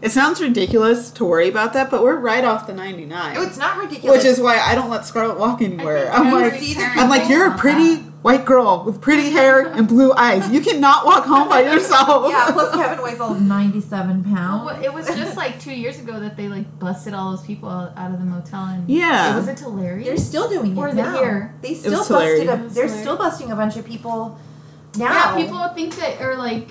[0.01, 3.37] it sounds ridiculous to worry about that, but we're right off the 99.
[3.37, 4.17] Oh, it's not ridiculous.
[4.17, 6.11] which is why I don't let Scarlett walk anywhere.
[6.11, 8.03] I'm like, see the parent I'm like, you're a pretty that.
[8.27, 10.49] White girl with pretty hair and blue eyes.
[10.51, 12.29] You cannot walk home by yourself.
[12.29, 14.65] Yeah, plus Kevin weighs all 97 pounds.
[14.65, 17.69] Well, it was just like two years ago that they like busted all those people
[17.69, 19.31] out out of the motel and Yeah.
[19.33, 20.03] it was it Tulare?
[20.03, 21.55] They're still doing it Or is it here?
[21.61, 22.55] They still was busted Tulare.
[22.55, 23.01] a, It was they're Tulare.
[23.01, 24.37] still busting a bunch of people
[24.97, 25.13] now.
[25.13, 26.69] Yeah, people think that or like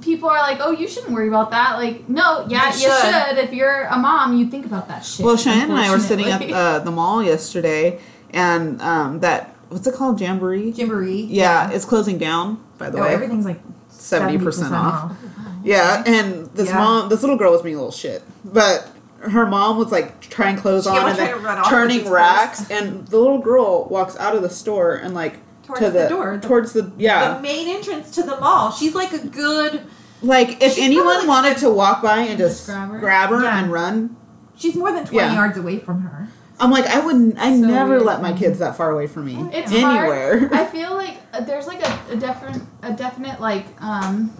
[0.00, 3.14] people are like, "Oh, you shouldn't worry about that." Like, no, yeah, You you should.
[3.14, 3.38] should.
[3.38, 5.26] If you're a mom, you think about that shit.
[5.26, 6.54] Well, Cheyenne and I were sitting at unfortunately.
[6.54, 8.00] uh, the mall yesterday,
[8.30, 10.70] and um, that what's it called, Jamboree?
[10.70, 11.22] Jamboree.
[11.22, 12.62] Yeah, it's closing down.
[12.78, 15.12] By the No, way, everything's like seventy percent off.
[15.12, 15.16] Oh,
[15.64, 16.78] Yeah, and this Yeah.
[16.78, 18.88] mom, this little girl was being a little shit, but
[19.20, 23.38] her mom was like trying clothes She on and then turning racks, and the little
[23.38, 25.36] girl walks out of the store and like
[25.66, 28.72] Towards to the the, door, towards the yeah, the main entrance to the mall.
[28.72, 29.82] She's like a good.
[30.22, 32.98] like if anyone wanted to walk by and just Just grab her?
[32.98, 33.58] grab her Yeah.
[33.62, 34.16] and run,
[34.56, 35.34] She's more than twenty Yeah.
[35.34, 36.28] yards away from her.
[36.60, 38.02] I'm like I wouldn't, I So never weird.
[38.02, 40.40] let my kids that far away from me It's anywhere.
[40.40, 40.52] hard.
[40.52, 44.30] I feel like uh, there's like a, a different, a definite like, um,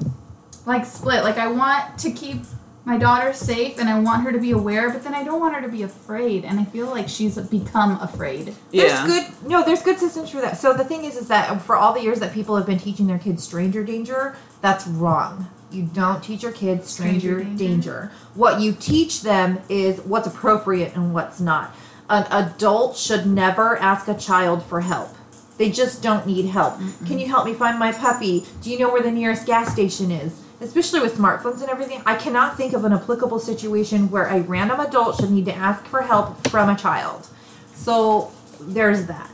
[0.67, 1.25] like split.
[1.25, 2.43] Like I want to keep
[2.85, 5.55] my daughter safe and I want her to be aware, but then I don't want
[5.55, 6.45] her to be afraid.
[6.45, 8.55] And I feel like she's become afraid.
[8.71, 10.59] yeah, There's good no, there's good systems for that.
[10.59, 13.07] So the thing is is that for all the years that people have been teaching
[13.07, 15.49] their kids stranger danger, that's wrong.
[15.71, 17.65] You don't teach your kids stranger, Stranger danger.
[17.67, 18.13] danger.
[18.35, 21.73] What you teach them is what's appropriate and what's not.
[22.11, 25.15] An adult should never ask a child for help.
[25.59, 26.75] They just don't need help.
[27.07, 28.47] Can you help me find my puppy?
[28.63, 30.43] Do you know where the nearest gas station is?
[30.61, 34.81] Especially with smartphones and everything, I cannot think of an applicable situation where a random
[34.81, 37.29] adult should need to ask for help from a child.
[37.75, 39.31] So there's that.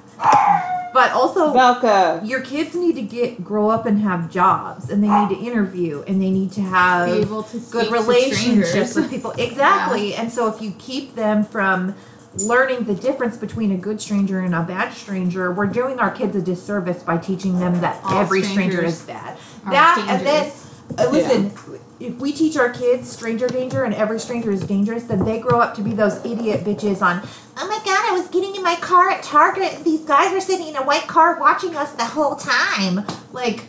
[0.93, 2.27] But also, Valka.
[2.28, 6.03] your kids need to get grow up and have jobs, and they need to interview,
[6.07, 9.32] and they need to have to good relationships with people.
[9.32, 10.15] Exactly.
[10.16, 11.94] And so if you keep them from
[12.42, 16.36] learning the difference between a good stranger and a bad stranger, we're doing our kids
[16.36, 19.38] a disservice by teaching them that All every stranger is bad.
[19.70, 20.80] That and then dangerous.
[20.98, 25.24] uh, listen, if we teach our kids stranger danger and every stranger is dangerous, then
[25.24, 27.26] they grow up to be those idiot bitches on.
[27.56, 28.12] Oh my god!
[28.12, 29.82] I was getting in my car at Target.
[29.82, 33.06] These guys were sitting in a white car watching us the whole time.
[33.32, 33.64] Like,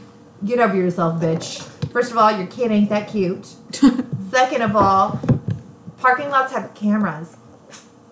[0.45, 1.63] get over yourself, bitch.
[1.91, 3.45] First of all, your kid ain't that cute.
[4.29, 5.21] Second of all,
[5.99, 7.36] parking lots have cameras.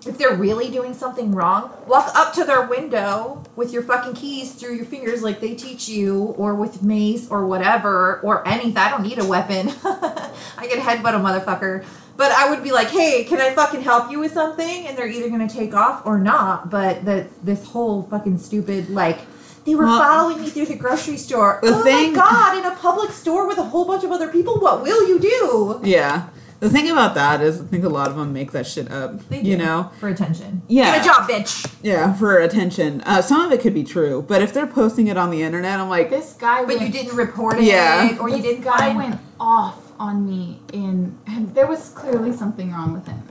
[0.06, 4.54] If they're really doing something wrong, walk up to their window with your fucking keys
[4.54, 8.78] through your fingers like they teach you, or with mace or whatever, or anything.
[8.78, 9.70] I don't need a weapon.
[9.84, 11.86] I can headbutt a motherfucker.
[12.18, 14.88] But I would be like, hey, can I fucking help you with something?
[14.88, 16.70] And they're either gonna take off or not.
[16.70, 19.20] But the, this whole fucking stupid, like,
[19.66, 21.60] they were Well, following me through the grocery store.
[21.64, 24.30] the oh thing- my god, in a public store with a whole bunch of other
[24.30, 25.80] people, what will you do?
[25.84, 26.28] Yeah.
[26.62, 29.28] The thing about that is, I think a lot of them make that shit up.
[29.30, 29.64] They You do.
[29.64, 29.92] know?
[30.00, 30.62] For attention.
[30.68, 30.96] Yeah.
[30.96, 31.72] Get a job, bitch.
[31.84, 33.02] Yeah, for attention.
[33.02, 35.80] Uh, some of it could be true, but if they're posting it on the internet,
[35.80, 38.18] I'm like, This guy But went, you didn't report it, Yeah.
[38.20, 38.98] or you this didn't guy find.
[38.98, 43.22] went off on me in and there was clearly something wrong with him.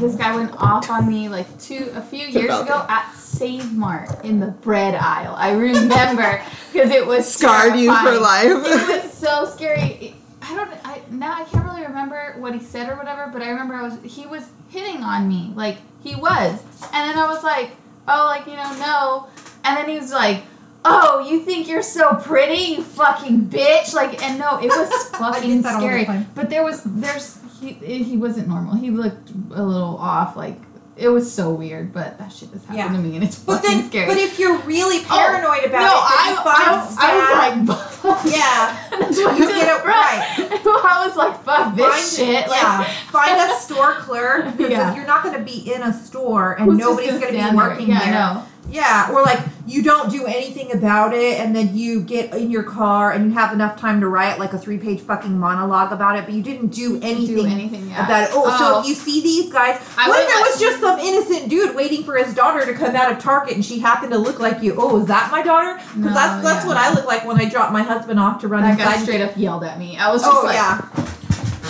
[0.00, 2.66] This guy went off on me like two a few years Falcon.
[2.66, 5.34] ago at Save Mart in the bread aisle.
[5.36, 6.42] I remember
[6.72, 8.50] because it was scarred you for terrifying.
[8.50, 9.80] It was so scary.
[10.00, 10.14] It-
[10.48, 10.70] I don't.
[10.84, 13.82] I now I can't really remember what he said or whatever, but I remember I
[13.82, 16.62] was he was hitting on me like he was,
[16.92, 17.72] and then I was like,
[18.06, 19.28] oh, like you know, no,
[19.64, 20.42] and then he was like.
[20.88, 23.92] Oh, you think you're so pretty, you fucking bitch!
[23.92, 26.06] Like, and no, it was fucking all the scary.
[26.36, 28.76] But there was, there's, he, he wasn't normal.
[28.76, 30.36] He looked a little off.
[30.36, 30.60] Like,
[30.96, 31.92] it was so weird.
[31.92, 32.92] But that shit has happened Yeah.
[32.92, 34.06] to me, and it's But fucking then, scary.
[34.06, 38.24] but if you're really oh, paranoid about no, it, I, find I, I, was like,
[38.32, 40.66] yeah, You get it front.
[40.84, 42.48] I was like, fuck this find, shit.
[42.48, 44.94] Like, yeah, find a store clerk because Yeah.
[44.94, 47.58] you're not going to be in a store and who's nobody's going to be stand
[47.58, 47.68] there?
[47.68, 48.12] working yeah, there.
[48.12, 48.46] No.
[48.68, 52.62] Yeah, or like you don't do anything about it, and then you get in your
[52.62, 56.24] car and you have enough time to write like a three-page fucking monologue about it,
[56.24, 58.04] but you didn't do anything, Do anything yeah.
[58.04, 58.30] about it.
[58.32, 58.80] Oh, so Oh.
[58.80, 62.04] if you see these guys, I what if it was just some innocent dude waiting
[62.04, 64.74] for his daughter to come out of Target and she happened to look like you?
[64.78, 65.74] Oh, is that my daughter?
[65.76, 66.68] Because No, that's that's yeah.
[66.68, 69.20] what I look like when I drop my husband off to run That guy straight
[69.20, 69.96] up yelled at me.
[69.96, 71.12] I was oh, just Oh like, yeah.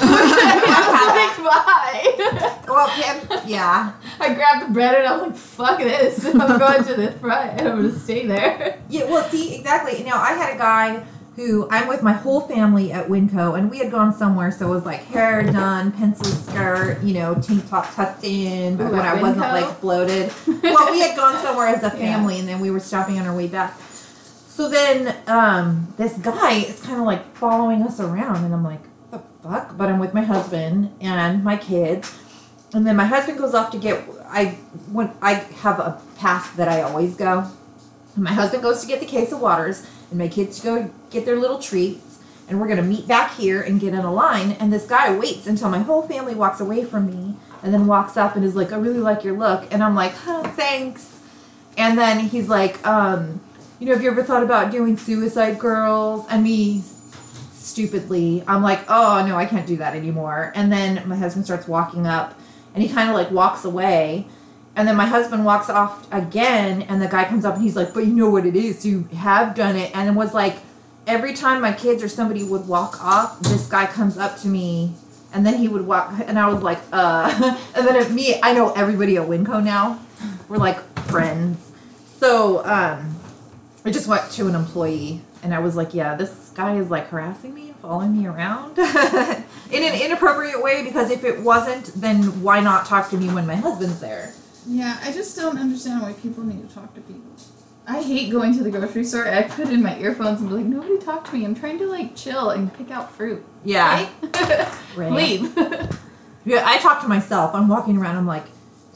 [0.02, 2.62] I was like, bye.
[2.68, 3.92] Well, yeah, yeah.
[4.20, 6.24] I grabbed the bread and I was like, fuck this.
[6.26, 8.80] I'm going to the front and I'm going to stay there.
[8.88, 10.02] Yeah, well, see, exactly.
[10.04, 11.04] Now, I had a guy
[11.36, 14.70] who I'm with my whole family at Winco, and we had gone somewhere, so it
[14.70, 19.00] was like hair done, pencil skirt, you know, tank top tucked in, but Ooh, when
[19.02, 20.32] I wasn't like bloated.
[20.62, 22.14] well, we had gone somewhere as a Yeah.
[22.16, 23.78] family, and then we were stopping on our way back.
[24.48, 28.80] So then, um, this guy is kind of like following us around, and I'm like,
[29.46, 29.76] fuck?
[29.76, 32.16] But I'm with my husband and my kids.
[32.74, 34.58] And then my husband goes off to get I
[34.92, 37.50] when I have a path that I always go.
[38.16, 41.36] My husband goes to get the case of waters, and my kids go get their
[41.36, 42.18] little treats,
[42.48, 44.52] and we're gonna meet back here and get in a line.
[44.52, 48.16] And this guy waits until my whole family walks away from me, and then walks
[48.16, 51.10] up and is like, "I really like your look," and I'm like, "Oh, thanks."
[51.78, 53.40] And then he's like, um,
[53.78, 56.82] "You know, have you ever thought about doing Suicide Girls?" And me
[57.66, 58.44] stupidly.
[58.46, 60.52] I'm like, oh no, I can't do that anymore.
[60.54, 62.38] And then my husband starts walking up
[62.74, 64.26] and he kind of like walks away.
[64.76, 67.92] And then my husband walks off again and the guy comes up and he's like,
[67.94, 69.94] but you know what it is, you have done it.
[69.96, 70.56] And it was like,
[71.06, 74.92] every time my kids or somebody would walk off, this guy comes up to me
[75.32, 78.72] and then he would walk and I was like, uh and then me, I know
[78.72, 80.00] everybody at Winco now.
[80.48, 81.72] We're like friends.
[82.20, 83.16] So um
[83.84, 87.06] I just went to an employee and I was like, yeah, this guy is like
[87.06, 92.42] harassing me, and following me around in an inappropriate way because if it wasn't, then
[92.42, 94.32] why not talk to me when my husband's there?
[94.66, 97.22] Yeah, I just don't understand why people need to talk to people.
[97.86, 99.28] I hate going to the grocery store.
[99.28, 101.44] I put in my earphones and be like, nobody talk to me.
[101.44, 103.44] I'm trying to like chill and pick out fruit.
[103.64, 104.08] Yeah.
[104.24, 104.68] Okay?
[104.96, 105.12] Right.
[105.12, 105.56] Leave.
[106.48, 107.56] Yeah, I talk to myself.
[107.56, 108.16] I'm walking around.
[108.16, 108.44] I'm like,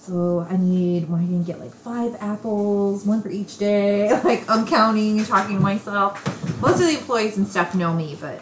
[0.03, 1.09] so I need.
[1.09, 4.09] Well, I can get like five apples, one for each day.
[4.25, 6.25] Like I'm counting and talking to myself.
[6.61, 8.41] Most of the employees and stuff know me, but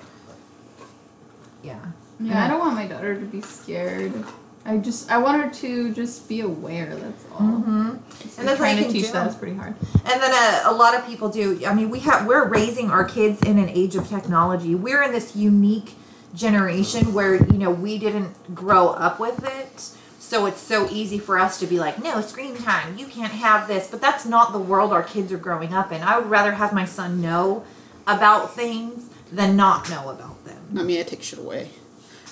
[1.62, 1.78] yeah.
[2.20, 4.12] yeah, I don't want my daughter to be scared.
[4.64, 6.94] I just, I want her to just be aware.
[6.94, 7.40] That's all.
[7.40, 7.88] Mm-hmm.
[8.38, 9.30] And that's trying to teach can that do.
[9.30, 9.74] is pretty hard.
[10.04, 11.64] And then a, a lot of people do.
[11.66, 14.74] I mean, we have we're raising our kids in an age of technology.
[14.74, 15.94] We're in this unique
[16.34, 19.97] generation where you know we didn't grow up with it,
[20.28, 23.66] so it's so easy for us to be like, no screen time, you can't have
[23.66, 23.86] this.
[23.86, 26.02] But that's not the world our kids are growing up in.
[26.02, 27.64] I would rather have my son know
[28.06, 30.58] about things than not know about them.
[30.70, 31.00] Not me.
[31.00, 31.70] I take shit away.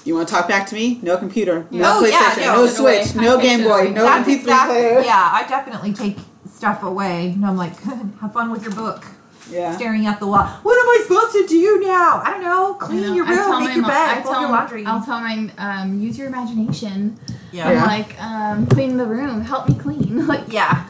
[0.04, 1.00] You want to talk back to me?
[1.02, 1.66] No computer.
[1.70, 2.36] No Oh, yeah, PlayStation.
[2.38, 3.16] no, no in a way, Switch.
[3.16, 3.90] I No take Game Boy.
[3.90, 5.00] No That's MP3 exactly- player.
[5.04, 6.18] Yeah, I definitely take
[6.52, 7.30] stuff away.
[7.30, 7.76] And I'm like,
[8.20, 9.04] have fun with your book.
[9.50, 9.76] Yeah.
[9.76, 10.44] Staring at the wall.
[10.62, 12.20] What am I supposed to do now?
[12.24, 12.74] I don't know.
[12.74, 13.14] Clean I know.
[13.14, 14.84] your room, make your mom- bed, fold your laundry.
[14.84, 17.18] I'll tell my um, use your imagination.
[17.52, 17.68] yeah.
[17.68, 19.42] I'm like, um, clean the room.
[19.42, 20.26] Help me clean.
[20.28, 20.88] like, Yeah.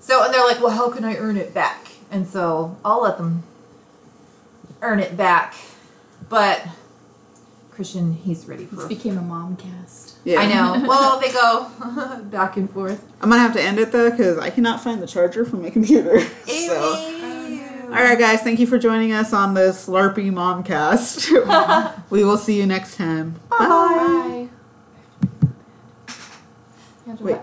[0.00, 1.88] So and they're like, well, how can I earn it back?
[2.10, 3.42] And so I'll let them
[4.80, 5.54] earn it back.
[6.28, 6.66] But
[7.70, 10.16] Christian, he's ready this became a mom cast.
[10.24, 10.40] Yeah.
[10.40, 10.84] I know.
[10.88, 11.68] Well, they go
[12.30, 13.04] back and forth.
[13.20, 15.70] I'm gonna have to end it though because I cannot find the charger for my
[15.70, 16.20] computer.
[16.46, 17.18] so.
[17.92, 17.98] Ew.
[17.98, 18.40] All right, guys.
[18.40, 22.00] Thank you for joining us on this Slurpy Momcast.
[22.10, 23.34] we will see you next time.
[23.50, 23.58] Bye.
[23.58, 24.48] Bye.
[27.04, 27.36] You have to Wait.